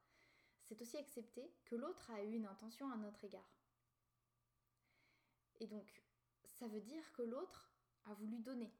C'est 0.64 0.80
aussi 0.80 0.96
accepter 0.96 1.52
que 1.66 1.74
l'autre 1.74 2.10
a 2.10 2.22
eu 2.22 2.32
une 2.32 2.46
intention 2.46 2.90
à 2.90 2.96
notre 2.96 3.24
égard. 3.24 3.58
Et 5.60 5.66
donc, 5.66 6.02
ça 6.62 6.68
veut 6.68 6.80
dire 6.80 7.12
que 7.14 7.22
l'autre 7.22 7.72
a 8.04 8.14
voulu 8.14 8.38
donner. 8.38 8.72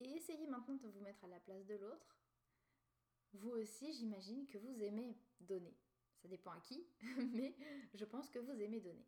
Et 0.00 0.10
essayez 0.16 0.48
maintenant 0.48 0.74
de 0.74 0.88
vous 0.88 0.98
mettre 0.98 1.22
à 1.22 1.28
la 1.28 1.38
place 1.38 1.64
de 1.64 1.76
l'autre. 1.76 2.18
Vous 3.34 3.50
aussi, 3.50 3.92
j'imagine 3.92 4.48
que 4.48 4.58
vous 4.58 4.82
aimez 4.82 5.16
donner. 5.38 5.78
Ça 6.16 6.26
dépend 6.26 6.50
à 6.50 6.58
qui, 6.58 6.84
mais 7.32 7.54
je 7.94 8.04
pense 8.04 8.28
que 8.30 8.40
vous 8.40 8.60
aimez 8.60 8.80
donner. 8.80 9.06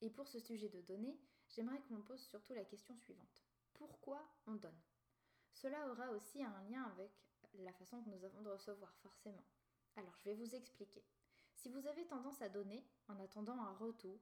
Et 0.00 0.08
pour 0.08 0.26
ce 0.26 0.38
sujet 0.38 0.70
de 0.70 0.80
donner, 0.80 1.20
j'aimerais 1.50 1.82
qu'on 1.82 2.00
pose 2.00 2.22
surtout 2.22 2.54
la 2.54 2.64
question 2.64 2.96
suivante. 2.96 3.44
Pourquoi 3.74 4.26
on 4.46 4.54
donne? 4.54 4.80
Cela 5.52 5.90
aura 5.90 6.12
aussi 6.12 6.42
un 6.42 6.62
lien 6.62 6.84
avec 6.84 7.12
la 7.58 7.74
façon 7.74 8.02
que 8.02 8.08
nous 8.08 8.24
avons 8.24 8.40
de 8.40 8.48
recevoir, 8.48 8.96
forcément. 9.02 9.44
Alors, 9.96 10.16
je 10.16 10.30
vais 10.30 10.34
vous 10.34 10.54
expliquer. 10.54 11.04
Si 11.52 11.68
vous 11.68 11.86
avez 11.86 12.06
tendance 12.06 12.40
à 12.40 12.48
donner 12.48 12.82
en 13.08 13.20
attendant 13.20 13.60
un 13.60 13.74
retour, 13.74 14.18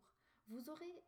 vous 0.48 0.68
aurez 0.70 1.04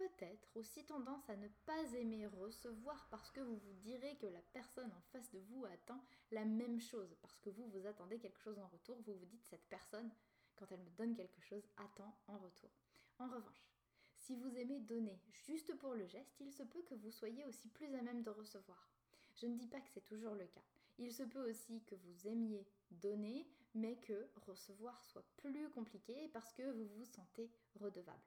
peut-être 0.00 0.56
aussi 0.56 0.82
tendance 0.86 1.28
à 1.28 1.36
ne 1.36 1.48
pas 1.66 1.92
aimer 1.92 2.26
recevoir 2.26 3.06
parce 3.10 3.30
que 3.30 3.40
vous 3.40 3.58
vous 3.58 3.74
direz 3.74 4.16
que 4.16 4.26
la 4.26 4.40
personne 4.54 4.90
en 4.90 5.00
face 5.12 5.30
de 5.30 5.40
vous 5.40 5.66
attend 5.66 6.02
la 6.30 6.46
même 6.46 6.80
chose, 6.80 7.14
parce 7.20 7.38
que 7.40 7.50
vous, 7.50 7.68
vous 7.68 7.86
attendez 7.86 8.18
quelque 8.18 8.40
chose 8.40 8.58
en 8.58 8.68
retour, 8.68 8.96
vous 9.02 9.14
vous 9.14 9.26
dites 9.26 9.44
cette 9.44 9.68
personne, 9.68 10.10
quand 10.56 10.72
elle 10.72 10.80
me 10.80 10.90
donne 10.96 11.14
quelque 11.14 11.42
chose, 11.42 11.68
attend 11.76 12.16
en 12.28 12.38
retour. 12.38 12.70
En 13.18 13.26
revanche, 13.26 13.68
si 14.16 14.36
vous 14.36 14.56
aimez 14.56 14.80
donner 14.80 15.20
juste 15.32 15.74
pour 15.76 15.92
le 15.92 16.06
geste, 16.06 16.40
il 16.40 16.50
se 16.50 16.62
peut 16.62 16.82
que 16.82 16.94
vous 16.94 17.10
soyez 17.10 17.44
aussi 17.44 17.68
plus 17.68 17.94
à 17.94 18.00
même 18.00 18.22
de 18.22 18.30
recevoir. 18.30 18.88
Je 19.34 19.46
ne 19.46 19.56
dis 19.56 19.68
pas 19.68 19.80
que 19.80 19.90
c'est 19.90 20.04
toujours 20.04 20.34
le 20.34 20.46
cas. 20.46 20.64
Il 20.98 21.12
se 21.12 21.24
peut 21.24 21.46
aussi 21.50 21.82
que 21.82 21.94
vous 21.94 22.26
aimiez 22.26 22.66
donner, 22.90 23.46
mais 23.74 23.96
que 23.96 24.30
recevoir 24.46 25.04
soit 25.04 25.26
plus 25.36 25.68
compliqué 25.68 26.30
parce 26.32 26.54
que 26.54 26.70
vous 26.72 26.86
vous 26.86 27.04
sentez 27.04 27.50
redevable. 27.74 28.18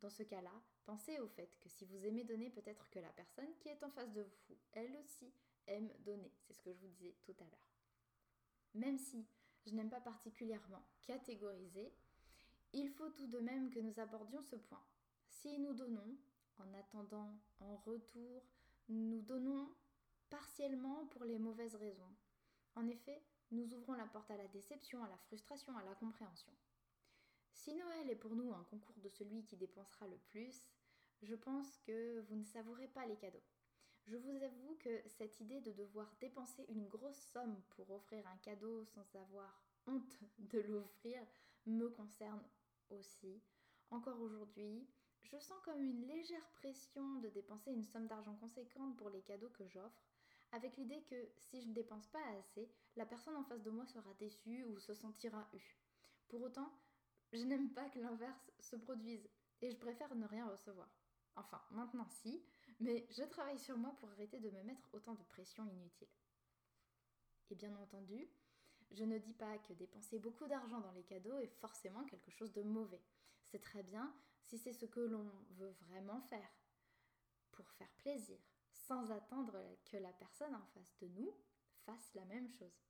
Dans 0.00 0.10
ce 0.10 0.22
cas-là, 0.22 0.52
pensez 0.84 1.18
au 1.18 1.28
fait 1.28 1.58
que 1.60 1.68
si 1.68 1.84
vous 1.84 2.04
aimez 2.04 2.24
donner, 2.24 2.50
peut-être 2.50 2.90
que 2.90 2.98
la 2.98 3.10
personne 3.10 3.54
qui 3.58 3.68
est 3.68 3.82
en 3.82 3.90
face 3.90 4.12
de 4.12 4.22
vous, 4.22 4.56
elle 4.72 4.96
aussi, 4.96 5.32
aime 5.66 5.90
donner. 6.00 6.32
C'est 6.40 6.52
ce 6.52 6.60
que 6.60 6.72
je 6.72 6.78
vous 6.78 6.88
disais 6.88 7.14
tout 7.22 7.34
à 7.40 7.44
l'heure. 7.44 7.74
Même 8.74 8.98
si 8.98 9.26
je 9.66 9.74
n'aime 9.74 9.90
pas 9.90 10.00
particulièrement 10.00 10.84
catégoriser, 11.02 11.92
il 12.72 12.90
faut 12.90 13.08
tout 13.10 13.28
de 13.28 13.38
même 13.38 13.70
que 13.70 13.78
nous 13.78 13.98
abordions 14.00 14.42
ce 14.42 14.56
point. 14.56 14.84
Si 15.28 15.58
nous 15.58 15.74
donnons, 15.74 16.18
en 16.58 16.74
attendant 16.74 17.38
en 17.60 17.76
retour, 17.76 18.42
nous 18.88 19.22
donnons 19.22 19.74
partiellement 20.28 21.06
pour 21.06 21.24
les 21.24 21.38
mauvaises 21.38 21.76
raisons. 21.76 22.14
En 22.74 22.86
effet, 22.88 23.22
nous 23.50 23.72
ouvrons 23.74 23.94
la 23.94 24.06
porte 24.06 24.30
à 24.30 24.36
la 24.36 24.48
déception, 24.48 25.02
à 25.04 25.08
la 25.08 25.16
frustration, 25.18 25.76
à 25.76 25.84
la 25.84 25.94
compréhension. 25.94 26.52
Si 27.54 27.72
Noël 27.74 28.10
est 28.10 28.16
pour 28.16 28.34
nous 28.34 28.52
un 28.52 28.64
concours 28.64 28.98
de 29.00 29.08
celui 29.08 29.44
qui 29.44 29.56
dépensera 29.56 30.06
le 30.06 30.18
plus, 30.28 30.68
je 31.22 31.34
pense 31.34 31.78
que 31.78 32.20
vous 32.28 32.36
ne 32.36 32.44
savourez 32.44 32.88
pas 32.88 33.06
les 33.06 33.16
cadeaux. 33.16 33.42
Je 34.06 34.16
vous 34.16 34.42
avoue 34.42 34.76
que 34.80 35.00
cette 35.06 35.40
idée 35.40 35.62
de 35.62 35.72
devoir 35.72 36.14
dépenser 36.20 36.66
une 36.68 36.88
grosse 36.88 37.20
somme 37.32 37.62
pour 37.70 37.90
offrir 37.90 38.26
un 38.26 38.36
cadeau 38.38 38.84
sans 38.84 39.16
avoir 39.16 39.64
honte 39.86 40.20
de 40.38 40.60
l'offrir 40.60 41.24
me 41.64 41.88
concerne 41.88 42.42
aussi. 42.90 43.40
Encore 43.90 44.20
aujourd'hui, 44.20 44.86
je 45.22 45.38
sens 45.38 45.58
comme 45.64 45.82
une 45.82 46.06
légère 46.06 46.46
pression 46.50 47.14
de 47.20 47.28
dépenser 47.30 47.70
une 47.70 47.84
somme 47.84 48.06
d'argent 48.06 48.36
conséquente 48.36 48.96
pour 48.98 49.08
les 49.08 49.22
cadeaux 49.22 49.48
que 49.50 49.66
j'offre, 49.66 50.04
avec 50.52 50.76
l'idée 50.76 51.02
que 51.04 51.30
si 51.38 51.62
je 51.62 51.68
ne 51.68 51.74
dépense 51.74 52.08
pas 52.08 52.24
assez, 52.38 52.70
la 52.96 53.06
personne 53.06 53.36
en 53.36 53.44
face 53.44 53.62
de 53.62 53.70
moi 53.70 53.86
sera 53.86 54.12
déçue 54.14 54.64
ou 54.64 54.78
se 54.78 54.92
sentira 54.92 55.48
eue. 55.54 55.78
Pour 56.28 56.42
autant, 56.42 56.70
je 57.34 57.44
n'aime 57.44 57.70
pas 57.70 57.88
que 57.90 57.98
l'inverse 57.98 58.50
se 58.60 58.76
produise 58.76 59.28
et 59.60 59.70
je 59.70 59.76
préfère 59.76 60.14
ne 60.14 60.26
rien 60.26 60.48
recevoir. 60.48 60.88
Enfin, 61.36 61.60
maintenant 61.70 62.06
si, 62.08 62.44
mais 62.80 63.06
je 63.10 63.24
travaille 63.24 63.58
sur 63.58 63.76
moi 63.76 63.94
pour 63.98 64.10
arrêter 64.10 64.38
de 64.38 64.50
me 64.50 64.62
mettre 64.62 64.88
autant 64.92 65.14
de 65.14 65.24
pression 65.24 65.66
inutile. 65.66 66.08
Et 67.50 67.54
bien 67.56 67.76
entendu, 67.76 68.28
je 68.90 69.04
ne 69.04 69.18
dis 69.18 69.34
pas 69.34 69.58
que 69.58 69.72
dépenser 69.72 70.18
beaucoup 70.18 70.46
d'argent 70.46 70.80
dans 70.80 70.92
les 70.92 71.02
cadeaux 71.02 71.38
est 71.38 71.58
forcément 71.60 72.04
quelque 72.04 72.30
chose 72.30 72.52
de 72.52 72.62
mauvais. 72.62 73.02
C'est 73.44 73.60
très 73.62 73.82
bien 73.82 74.14
si 74.42 74.58
c'est 74.58 74.72
ce 74.72 74.86
que 74.86 75.00
l'on 75.00 75.30
veut 75.50 75.74
vraiment 75.88 76.20
faire, 76.22 76.50
pour 77.50 77.68
faire 77.72 77.92
plaisir, 77.98 78.38
sans 78.72 79.10
attendre 79.10 79.58
que 79.84 79.96
la 79.96 80.12
personne 80.12 80.54
en 80.54 80.66
face 80.66 80.96
de 80.98 81.08
nous 81.08 81.34
fasse 81.84 82.14
la 82.14 82.24
même 82.26 82.48
chose. 82.48 82.80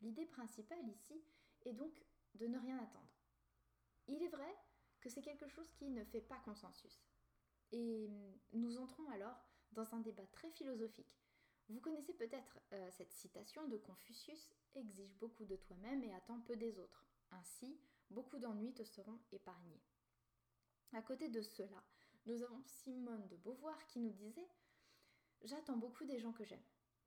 L'idée 0.00 0.26
principale 0.26 0.88
ici 0.88 1.22
est 1.62 1.74
donc 1.74 1.92
de 2.34 2.46
ne 2.46 2.58
rien 2.58 2.78
attendre. 2.78 3.09
Il 4.10 4.22
est 4.24 4.28
vrai 4.28 4.56
que 5.00 5.08
c'est 5.08 5.22
quelque 5.22 5.46
chose 5.46 5.70
qui 5.72 5.88
ne 5.88 6.04
fait 6.04 6.20
pas 6.20 6.38
consensus. 6.40 7.00
Et 7.70 8.10
nous 8.52 8.78
entrons 8.78 9.08
alors 9.10 9.40
dans 9.70 9.94
un 9.94 10.00
débat 10.00 10.26
très 10.26 10.50
philosophique. 10.50 11.16
Vous 11.68 11.80
connaissez 11.80 12.12
peut-être 12.14 12.58
euh, 12.72 12.90
cette 12.90 13.12
citation 13.12 13.68
de 13.68 13.76
Confucius 13.76 14.52
Exige 14.74 15.14
beaucoup 15.14 15.44
de 15.44 15.54
toi-même 15.54 16.02
et 16.02 16.12
attends 16.12 16.40
peu 16.40 16.56
des 16.56 16.78
autres. 16.80 17.06
Ainsi, 17.30 17.80
beaucoup 18.10 18.38
d'ennuis 18.38 18.74
te 18.74 18.82
seront 18.82 19.20
épargnés. 19.30 19.80
À 20.92 21.02
côté 21.02 21.28
de 21.28 21.40
cela, 21.40 21.84
nous 22.26 22.42
avons 22.42 22.62
Simone 22.64 23.28
de 23.28 23.36
Beauvoir 23.36 23.86
qui 23.86 24.00
nous 24.00 24.12
disait 24.12 24.48
J'attends 25.42 25.76
beaucoup 25.76 26.04
des 26.04 26.18
gens 26.18 26.32
que 26.32 26.44
j'aime. 26.44 26.64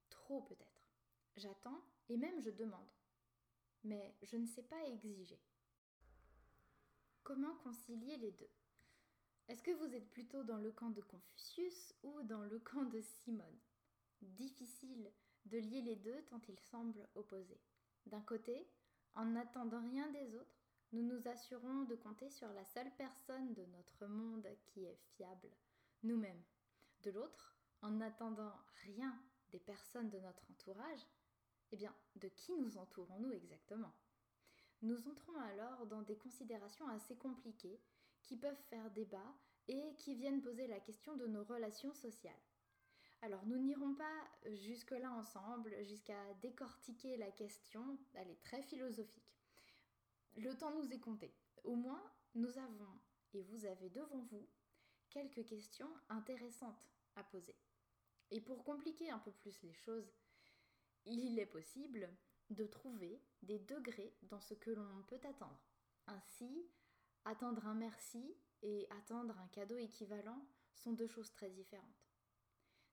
Trop 0.10 0.41
peut-être. 0.43 0.88
J'attends 1.36 1.83
et 2.07 2.15
même 2.15 2.39
je 2.39 2.50
demande. 2.50 2.89
Mais 3.83 4.15
je 4.22 4.38
ne 4.38 4.45
sais 4.45 4.63
pas 4.63 4.81
exiger. 4.88 5.41
Comment 7.24 7.56
concilier 7.63 8.18
les 8.18 8.32
deux 8.34 8.51
Est-ce 9.48 9.63
que 9.63 9.72
vous 9.72 9.96
êtes 9.96 10.10
plutôt 10.10 10.44
dans 10.44 10.58
le 10.58 10.74
camp 10.74 10.89
de 10.89 11.01
Confucius 11.01 11.96
ou 12.03 12.22
dans 12.24 12.44
le 12.44 12.60
camp 12.60 12.84
de 12.84 13.00
Simone? 13.00 13.60
Difficile 14.22 15.10
de 15.46 15.58
lier 15.58 15.82
les 15.82 15.96
deux 15.96 16.22
tant 16.24 16.42
ils 16.50 16.60
semblent 16.60 17.08
opposés. 17.15 17.62
D'un 18.08 18.20
côté, 18.20 18.68
en 19.15 19.24
n'attendant 19.24 19.82
rien 19.84 20.12
des 20.12 20.36
autres, 20.36 20.60
nous 20.92 21.01
nous 21.01 21.25
assurons 21.30 21.84
de 21.84 21.96
compter 21.96 22.30
sur 22.30 22.51
la 22.51 22.65
seule 22.65 22.94
personne 22.98 23.53
de 23.53 23.65
notre 23.68 24.06
monde 24.06 24.50
qui 24.65 24.84
est 24.84 25.00
fiable, 25.15 25.50
nous-mêmes. 26.03 26.44
De 27.03 27.12
l'autre, 27.12 27.56
en 27.82 27.92
n'attendant 27.92 28.53
rien 28.84 29.18
des 29.51 29.60
personnes 29.60 30.10
de 30.10 30.20
notre 30.20 30.44
entourage, 30.51 31.08
eh 31.72 31.77
bien, 31.77 31.96
de 32.18 32.27
qui 32.27 32.53
nous 32.58 32.77
entourons-nous 32.77 33.32
exactement? 33.32 33.94
Nous 34.83 35.07
entrons 35.07 35.39
alors 35.39 35.87
dans 35.87 36.01
des 36.01 36.17
considérations 36.17 36.85
assez 36.89 37.15
compliquées 37.15 37.79
qui 38.21 38.35
peuvent 38.35 38.61
faire 38.69 38.91
débat 38.91 39.33
et 39.69 39.95
qui 39.95 40.13
viennent 40.13 40.41
poser 40.41 40.67
la 40.67 40.81
question 40.81 41.15
de 41.15 41.25
nos 41.25 41.45
relations 41.45 41.93
sociales. 41.93 42.33
Alors 43.21 43.45
nous 43.45 43.57
n'irons 43.59 43.95
pas 43.95 44.27
jusque-là 44.45 45.09
ensemble, 45.13 45.73
jusqu'à 45.85 46.33
décortiquer 46.41 47.15
la 47.15 47.31
question, 47.31 47.97
elle 48.13 48.29
est 48.29 48.43
très 48.43 48.61
philosophique. 48.61 49.39
Le 50.35 50.53
temps 50.57 50.75
nous 50.75 50.91
est 50.91 50.99
compté. 50.99 51.33
Au 51.63 51.75
moins, 51.75 52.03
nous 52.35 52.57
avons, 52.57 52.99
et 53.33 53.41
vous 53.41 53.65
avez 53.65 53.89
devant 53.89 54.27
vous, 54.31 54.49
quelques 55.09 55.45
questions 55.45 55.89
intéressantes 56.09 56.89
à 57.15 57.23
poser. 57.23 57.55
Et 58.31 58.41
pour 58.41 58.65
compliquer 58.65 59.11
un 59.11 59.19
peu 59.19 59.31
plus 59.31 59.63
les 59.63 59.73
choses, 59.73 60.11
il 61.05 61.39
est 61.39 61.45
possible 61.45 62.09
de 62.50 62.65
trouver 62.65 63.21
des 63.41 63.59
degrés 63.59 64.13
dans 64.23 64.39
ce 64.39 64.53
que 64.53 64.71
l'on 64.71 65.03
peut 65.07 65.19
attendre. 65.23 65.59
Ainsi, 66.07 66.65
attendre 67.25 67.65
un 67.67 67.73
merci 67.73 68.35
et 68.62 68.88
attendre 68.91 69.38
un 69.39 69.47
cadeau 69.47 69.77
équivalent 69.77 70.45
sont 70.75 70.93
deux 70.93 71.07
choses 71.07 71.31
très 71.31 71.50
différentes. 71.50 72.03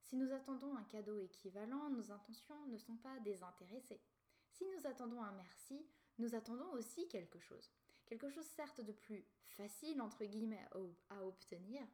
Si 0.02 0.16
nous 0.16 0.32
attendons 0.32 0.76
un 0.76 0.84
cadeau 0.84 1.16
équivalent, 1.18 1.88
nos 1.90 2.10
intentions 2.10 2.66
ne 2.66 2.78
sont 2.78 2.96
pas 2.96 3.18
désintéressées. 3.20 4.02
Si 4.48 4.64
nous 4.66 4.86
attendons 4.86 5.22
un 5.22 5.32
merci, 5.32 5.86
nous 6.18 6.34
attendons 6.34 6.70
aussi 6.72 7.06
quelque 7.08 7.38
chose. 7.38 7.70
Quelque 8.06 8.28
chose 8.28 8.44
certes 8.44 8.80
de 8.80 8.92
plus 8.92 9.24
facile, 9.46 10.00
entre 10.00 10.24
guillemets, 10.24 10.68
à 11.10 11.24
obtenir, 11.24 11.86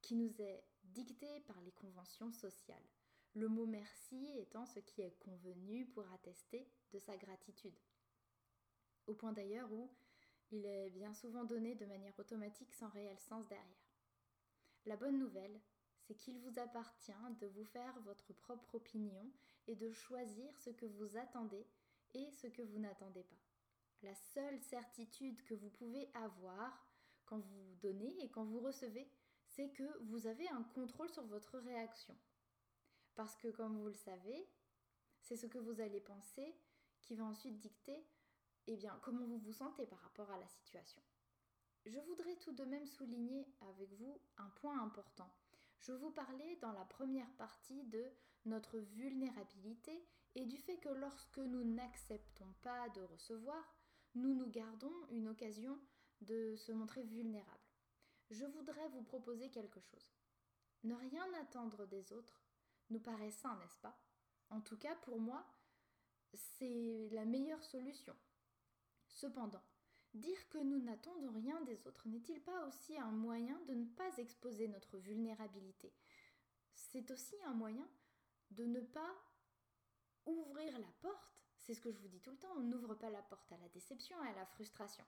qui 0.00 0.14
nous 0.14 0.40
est 0.40 0.64
dicté 0.84 1.40
par 1.40 1.60
les 1.62 1.72
conventions 1.72 2.30
sociales. 2.30 2.76
Le 3.36 3.48
mot 3.48 3.66
merci 3.66 4.30
étant 4.38 4.64
ce 4.64 4.80
qui 4.80 5.02
est 5.02 5.18
convenu 5.18 5.84
pour 5.84 6.10
attester 6.12 6.66
de 6.94 6.98
sa 6.98 7.18
gratitude. 7.18 7.78
Au 9.06 9.12
point 9.12 9.34
d'ailleurs 9.34 9.70
où 9.74 9.90
il 10.50 10.64
est 10.64 10.88
bien 10.88 11.12
souvent 11.12 11.44
donné 11.44 11.74
de 11.74 11.84
manière 11.84 12.18
automatique 12.18 12.72
sans 12.72 12.88
réel 12.88 13.18
sens 13.18 13.46
derrière. 13.46 13.92
La 14.86 14.96
bonne 14.96 15.18
nouvelle, 15.18 15.60
c'est 16.00 16.14
qu'il 16.14 16.38
vous 16.38 16.58
appartient 16.58 17.12
de 17.38 17.46
vous 17.48 17.66
faire 17.66 18.00
votre 18.06 18.32
propre 18.32 18.76
opinion 18.76 19.30
et 19.66 19.76
de 19.76 19.92
choisir 19.92 20.58
ce 20.58 20.70
que 20.70 20.86
vous 20.86 21.18
attendez 21.18 21.66
et 22.14 22.30
ce 22.30 22.46
que 22.46 22.62
vous 22.62 22.78
n'attendez 22.78 23.24
pas. 23.24 23.42
La 24.00 24.14
seule 24.14 24.58
certitude 24.60 25.44
que 25.44 25.52
vous 25.52 25.68
pouvez 25.68 26.08
avoir 26.14 26.88
quand 27.26 27.40
vous 27.40 27.74
donnez 27.82 28.16
et 28.24 28.30
quand 28.30 28.46
vous 28.46 28.60
recevez, 28.60 29.06
c'est 29.44 29.68
que 29.72 30.02
vous 30.04 30.26
avez 30.26 30.48
un 30.48 30.62
contrôle 30.62 31.10
sur 31.10 31.26
votre 31.26 31.58
réaction. 31.58 32.16
Parce 33.16 33.34
que 33.36 33.48
comme 33.48 33.78
vous 33.78 33.88
le 33.88 33.94
savez, 33.94 34.48
c'est 35.20 35.36
ce 35.36 35.46
que 35.46 35.58
vous 35.58 35.80
allez 35.80 36.00
penser 36.00 36.54
qui 37.00 37.16
va 37.16 37.24
ensuite 37.24 37.58
dicter 37.58 38.06
eh 38.68 38.76
bien, 38.76 38.98
comment 39.02 39.24
vous 39.24 39.38
vous 39.38 39.52
sentez 39.52 39.86
par 39.86 40.00
rapport 40.00 40.30
à 40.30 40.38
la 40.38 40.48
situation. 40.48 41.00
Je 41.84 42.00
voudrais 42.00 42.36
tout 42.36 42.52
de 42.52 42.64
même 42.64 42.86
souligner 42.86 43.46
avec 43.60 43.92
vous 43.94 44.20
un 44.38 44.48
point 44.50 44.80
important. 44.82 45.30
Je 45.78 45.92
vous 45.92 46.10
parlais 46.10 46.56
dans 46.56 46.72
la 46.72 46.84
première 46.84 47.30
partie 47.36 47.84
de 47.84 48.04
notre 48.44 48.78
vulnérabilité 48.78 50.04
et 50.34 50.46
du 50.46 50.58
fait 50.58 50.78
que 50.78 50.88
lorsque 50.88 51.38
nous 51.38 51.64
n'acceptons 51.64 52.52
pas 52.62 52.88
de 52.90 53.02
recevoir, 53.02 53.76
nous 54.14 54.34
nous 54.34 54.50
gardons 54.50 54.94
une 55.10 55.28
occasion 55.28 55.78
de 56.22 56.56
se 56.56 56.72
montrer 56.72 57.04
vulnérable. 57.04 57.64
Je 58.30 58.44
voudrais 58.44 58.88
vous 58.88 59.02
proposer 59.02 59.50
quelque 59.50 59.80
chose. 59.80 60.10
Ne 60.82 60.94
rien 60.94 61.26
attendre 61.34 61.86
des 61.86 62.12
autres 62.12 62.45
nous 62.90 63.00
paraît 63.00 63.30
sain, 63.30 63.56
n'est-ce 63.56 63.78
pas? 63.78 63.98
En 64.50 64.60
tout 64.60 64.76
cas, 64.76 64.94
pour 64.96 65.18
moi, 65.20 65.44
c'est 66.32 67.08
la 67.12 67.24
meilleure 67.24 67.62
solution. 67.64 68.14
Cependant, 69.08 69.62
dire 70.14 70.48
que 70.48 70.58
nous 70.58 70.78
n'attendons 70.78 71.32
rien 71.32 71.60
des 71.62 71.86
autres 71.86 72.08
n'est-il 72.08 72.40
pas 72.42 72.66
aussi 72.66 72.98
un 72.98 73.10
moyen 73.10 73.58
de 73.66 73.74
ne 73.74 73.86
pas 73.86 74.16
exposer 74.18 74.68
notre 74.68 74.98
vulnérabilité? 74.98 75.92
C'est 76.74 77.10
aussi 77.10 77.36
un 77.46 77.54
moyen 77.54 77.88
de 78.50 78.64
ne 78.64 78.80
pas 78.80 79.14
ouvrir 80.26 80.78
la 80.78 80.92
porte. 81.00 81.40
C'est 81.58 81.74
ce 81.74 81.80
que 81.80 81.90
je 81.90 81.98
vous 81.98 82.08
dis 82.08 82.20
tout 82.20 82.30
le 82.30 82.38
temps, 82.38 82.52
on 82.56 82.60
n'ouvre 82.60 82.94
pas 82.94 83.10
la 83.10 83.22
porte 83.22 83.50
à 83.52 83.58
la 83.58 83.68
déception 83.70 84.22
et 84.24 84.28
à 84.28 84.34
la 84.34 84.46
frustration. 84.46 85.04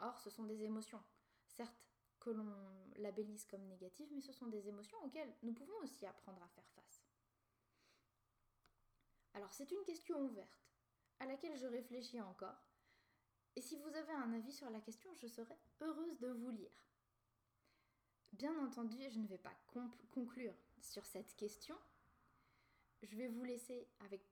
Or, 0.00 0.18
ce 0.18 0.28
sont 0.28 0.44
des 0.44 0.62
émotions, 0.62 1.02
certes 1.46 1.72
que 2.20 2.30
l'on 2.30 2.52
labellise 2.96 3.44
comme 3.46 3.66
négatives, 3.66 4.10
mais 4.12 4.20
ce 4.20 4.32
sont 4.32 4.46
des 4.46 4.66
émotions 4.68 4.98
auxquelles 5.04 5.34
nous 5.42 5.52
pouvons 5.52 5.76
aussi 5.82 6.06
apprendre 6.06 6.42
à 6.42 6.48
faire 6.48 6.68
face. 6.74 6.83
Alors 9.44 9.52
c'est 9.52 9.72
une 9.72 9.84
question 9.84 10.18
ouverte, 10.22 10.72
à 11.20 11.26
laquelle 11.26 11.54
je 11.58 11.66
réfléchis 11.66 12.18
encore, 12.18 12.64
et 13.54 13.60
si 13.60 13.76
vous 13.76 13.94
avez 13.94 14.12
un 14.12 14.32
avis 14.32 14.50
sur 14.50 14.70
la 14.70 14.80
question, 14.80 15.14
je 15.16 15.26
serai 15.26 15.54
heureuse 15.82 16.18
de 16.18 16.28
vous 16.28 16.48
lire. 16.48 16.72
Bien 18.32 18.58
entendu, 18.64 18.96
je 19.10 19.18
ne 19.18 19.26
vais 19.26 19.36
pas 19.36 19.54
conclure 20.12 20.54
sur 20.80 21.04
cette 21.04 21.36
question. 21.36 21.76
Je 23.02 23.14
vais 23.18 23.28
vous 23.28 23.44
laisser 23.44 23.86
avec 24.06 24.22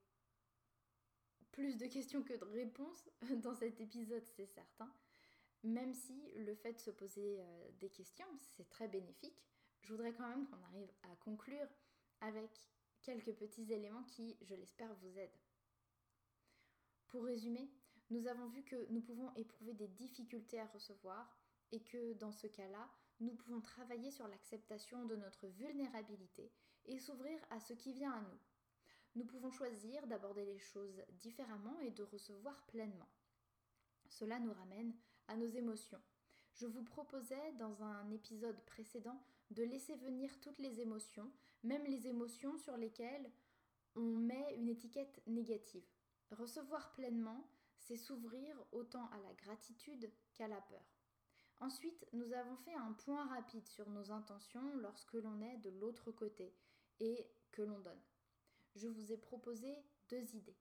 plus 1.50 1.76
de 1.76 1.88
questions 1.88 2.22
que 2.22 2.32
de 2.32 2.46
réponses 2.46 3.10
dans 3.42 3.54
cet 3.54 3.82
épisode, 3.82 4.24
c'est 4.34 4.46
certain. 4.46 4.90
Même 5.62 5.92
si 5.92 6.32
le 6.36 6.54
fait 6.54 6.72
de 6.72 6.80
se 6.80 6.90
poser 6.90 7.42
euh, 7.42 7.70
des 7.80 7.90
questions, 7.90 8.38
c'est 8.38 8.70
très 8.70 8.88
bénéfique, 8.88 9.44
je 9.82 9.92
voudrais 9.92 10.14
quand 10.14 10.26
même 10.26 10.48
qu'on 10.48 10.62
arrive 10.62 10.90
à 11.02 11.16
conclure 11.16 11.68
avec 12.22 12.72
quelques 13.02 13.32
petits 13.32 13.72
éléments 13.72 14.04
qui, 14.04 14.36
je 14.42 14.54
l'espère, 14.54 14.94
vous 14.94 15.18
aident. 15.18 15.40
Pour 17.08 17.24
résumer, 17.24 17.70
nous 18.10 18.26
avons 18.26 18.48
vu 18.48 18.62
que 18.62 18.86
nous 18.90 19.00
pouvons 19.00 19.32
éprouver 19.34 19.74
des 19.74 19.88
difficultés 19.88 20.60
à 20.60 20.66
recevoir 20.66 21.36
et 21.70 21.82
que 21.82 22.14
dans 22.14 22.32
ce 22.32 22.46
cas-là, 22.46 22.90
nous 23.20 23.34
pouvons 23.34 23.60
travailler 23.60 24.10
sur 24.10 24.26
l'acceptation 24.28 25.04
de 25.04 25.16
notre 25.16 25.46
vulnérabilité 25.46 26.50
et 26.86 26.98
s'ouvrir 26.98 27.38
à 27.50 27.60
ce 27.60 27.72
qui 27.72 27.92
vient 27.92 28.12
à 28.12 28.20
nous. 28.20 28.38
Nous 29.14 29.24
pouvons 29.24 29.50
choisir 29.50 30.06
d'aborder 30.06 30.44
les 30.44 30.58
choses 30.58 31.02
différemment 31.12 31.78
et 31.80 31.90
de 31.90 32.02
recevoir 32.02 32.62
pleinement. 32.66 33.08
Cela 34.08 34.38
nous 34.38 34.52
ramène 34.52 34.94
à 35.28 35.36
nos 35.36 35.48
émotions. 35.48 36.00
Je 36.54 36.66
vous 36.66 36.82
proposais 36.82 37.52
dans 37.58 37.82
un 37.82 38.10
épisode 38.10 38.60
précédent 38.64 39.22
de 39.50 39.62
laisser 39.62 39.94
venir 39.96 40.30
toutes 40.40 40.58
les 40.58 40.80
émotions, 40.80 41.30
même 41.62 41.84
les 41.84 42.06
émotions 42.06 42.56
sur 42.58 42.76
lesquelles 42.76 43.30
on 43.94 44.16
met 44.16 44.54
une 44.56 44.68
étiquette 44.68 45.22
négative. 45.26 45.86
Recevoir 46.30 46.92
pleinement, 46.92 47.46
c'est 47.78 47.96
s'ouvrir 47.96 48.56
autant 48.72 49.06
à 49.10 49.18
la 49.18 49.32
gratitude 49.34 50.10
qu'à 50.34 50.48
la 50.48 50.60
peur. 50.60 50.84
Ensuite, 51.60 52.06
nous 52.12 52.32
avons 52.32 52.56
fait 52.56 52.74
un 52.74 52.92
point 52.92 53.26
rapide 53.26 53.66
sur 53.68 53.88
nos 53.90 54.10
intentions 54.10 54.76
lorsque 54.76 55.12
l'on 55.14 55.40
est 55.40 55.58
de 55.58 55.70
l'autre 55.70 56.10
côté 56.10 56.52
et 57.00 57.26
que 57.52 57.62
l'on 57.62 57.78
donne. 57.80 58.02
Je 58.74 58.88
vous 58.88 59.12
ai 59.12 59.16
proposé 59.16 59.76
deux 60.08 60.34
idées. 60.34 60.56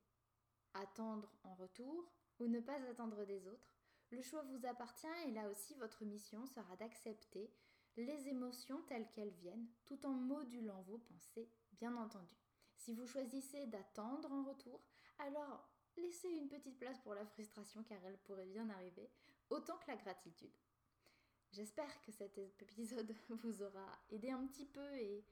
Attendre 0.73 1.33
en 1.43 1.55
retour 1.55 2.11
ou 2.39 2.47
ne 2.47 2.59
pas 2.59 2.79
attendre 2.89 3.25
des 3.25 3.47
autres. 3.47 3.73
Le 4.11 4.21
choix 4.21 4.43
vous 4.43 4.65
appartient 4.65 5.07
et 5.25 5.31
là 5.31 5.49
aussi 5.49 5.73
votre 5.75 6.03
mission 6.03 6.45
sera 6.45 6.75
d'accepter 6.75 7.49
les 7.97 8.29
émotions 8.29 8.81
telles 8.87 9.09
qu'elles 9.11 9.33
viennent, 9.33 9.67
tout 9.85 10.05
en 10.05 10.11
modulant 10.11 10.81
vos 10.83 10.97
pensées, 10.97 11.49
bien 11.73 11.95
entendu. 11.95 12.37
Si 12.75 12.93
vous 12.93 13.05
choisissez 13.05 13.67
d'attendre 13.67 14.31
en 14.31 14.43
retour, 14.43 14.81
alors 15.19 15.69
laissez 15.97 16.29
une 16.29 16.47
petite 16.47 16.79
place 16.79 16.99
pour 16.99 17.13
la 17.13 17.25
frustration 17.25 17.83
car 17.83 18.03
elle 18.05 18.17
pourrait 18.19 18.45
bien 18.45 18.69
arriver, 18.69 19.09
autant 19.49 19.77
que 19.77 19.91
la 19.91 19.97
gratitude. 19.97 20.53
J'espère 21.51 22.01
que 22.01 22.11
cet 22.11 22.37
épisode 22.37 23.13
vous 23.29 23.61
aura 23.61 23.85
aidé 24.09 24.31
un 24.31 24.47
petit 24.47 24.65
peu 24.65 24.95
et, 24.95 25.25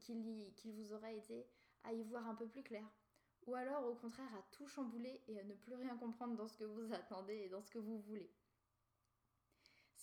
qu'il 0.00 0.72
vous 0.72 0.92
aura 0.92 1.12
aidé 1.12 1.46
à 1.84 1.92
y 1.92 2.02
voir 2.02 2.26
un 2.26 2.34
peu 2.34 2.46
plus 2.46 2.62
clair. 2.62 2.86
Ou 3.46 3.54
alors 3.54 3.86
au 3.86 3.94
contraire 3.94 4.34
à 4.34 4.42
tout 4.50 4.66
chambouler 4.66 5.22
et 5.28 5.38
à 5.38 5.44
ne 5.44 5.54
plus 5.54 5.74
rien 5.74 5.96
comprendre 5.96 6.36
dans 6.36 6.48
ce 6.48 6.56
que 6.56 6.64
vous 6.64 6.92
attendez 6.92 7.36
et 7.36 7.48
dans 7.48 7.62
ce 7.62 7.70
que 7.70 7.78
vous 7.78 8.00
voulez. 8.00 8.30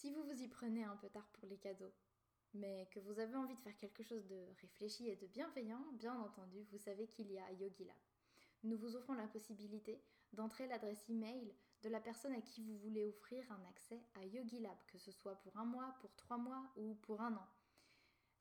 Si 0.06 0.12
vous 0.12 0.22
vous 0.22 0.40
y 0.40 0.48
prenez 0.48 0.84
un 0.84 0.96
peu 0.98 1.10
tard 1.10 1.28
pour 1.34 1.48
les 1.48 1.58
cadeaux, 1.58 1.92
mais 2.54 2.88
que 2.92 3.00
vous 3.00 3.18
avez 3.18 3.36
envie 3.36 3.56
de 3.56 3.62
faire 3.62 3.76
quelque 3.76 4.04
chose 4.04 4.24
de 4.28 4.46
réfléchi 4.62 5.10
et 5.10 5.16
de 5.16 5.26
bienveillant, 5.26 5.84
bien 5.94 6.14
entendu, 6.20 6.62
vous 6.72 6.78
savez 6.78 7.08
qu'il 7.08 7.32
y 7.32 7.40
a 7.40 7.52
YogiLab. 7.54 7.98
Nous 8.62 8.78
vous 8.78 8.96
offrons 8.96 9.16
la 9.16 9.26
possibilité 9.26 10.00
d'entrer 10.32 10.68
l'adresse 10.68 11.10
email 11.10 11.56
de 11.82 11.90
la 11.90 12.00
personne 12.00 12.34
à 12.34 12.42
qui 12.42 12.62
vous 12.62 12.78
voulez 12.78 13.04
offrir 13.04 13.52
un 13.52 13.68
accès 13.68 14.00
à 14.14 14.24
YogiLab, 14.24 14.78
que 14.86 15.00
ce 15.00 15.12
soit 15.12 15.42
pour 15.42 15.58
un 15.58 15.66
mois, 15.66 15.96
pour 16.02 16.14
trois 16.14 16.38
mois 16.38 16.72
ou 16.76 16.94
pour 17.02 17.22
un 17.22 17.34
an. 17.34 17.48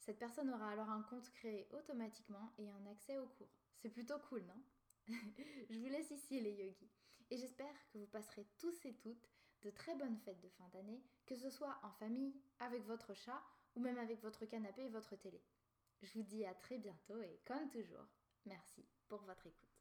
Cette 0.00 0.18
personne 0.18 0.50
aura 0.50 0.68
alors 0.68 0.90
un 0.90 1.02
compte 1.04 1.30
créé 1.30 1.66
automatiquement 1.72 2.52
et 2.58 2.68
un 2.68 2.84
accès 2.88 3.16
au 3.16 3.26
cours. 3.26 3.56
C'est 3.78 3.88
plutôt 3.88 4.18
cool, 4.28 4.42
non? 4.42 4.62
Je 5.70 5.78
vous 5.78 5.88
laisse 5.88 6.10
ici 6.10 6.42
les 6.42 6.52
yogis. 6.52 6.92
Et 7.30 7.38
j'espère 7.38 7.74
que 7.88 7.96
vous 7.96 8.06
passerez 8.06 8.46
tous 8.58 8.84
et 8.84 8.94
toutes 8.96 9.33
de 9.64 9.70
très 9.70 9.94
bonnes 9.96 10.18
fêtes 10.18 10.40
de 10.40 10.48
fin 10.50 10.68
d'année, 10.68 11.02
que 11.26 11.34
ce 11.34 11.50
soit 11.50 11.78
en 11.82 11.90
famille, 11.92 12.34
avec 12.60 12.84
votre 12.84 13.14
chat 13.14 13.42
ou 13.74 13.80
même 13.80 13.98
avec 13.98 14.22
votre 14.22 14.44
canapé 14.44 14.82
et 14.82 14.88
votre 14.88 15.16
télé. 15.16 15.42
Je 16.02 16.12
vous 16.12 16.22
dis 16.22 16.44
à 16.44 16.54
très 16.54 16.78
bientôt 16.78 17.18
et 17.18 17.40
comme 17.46 17.68
toujours, 17.70 18.06
merci 18.44 18.84
pour 19.08 19.22
votre 19.22 19.46
écoute. 19.46 19.73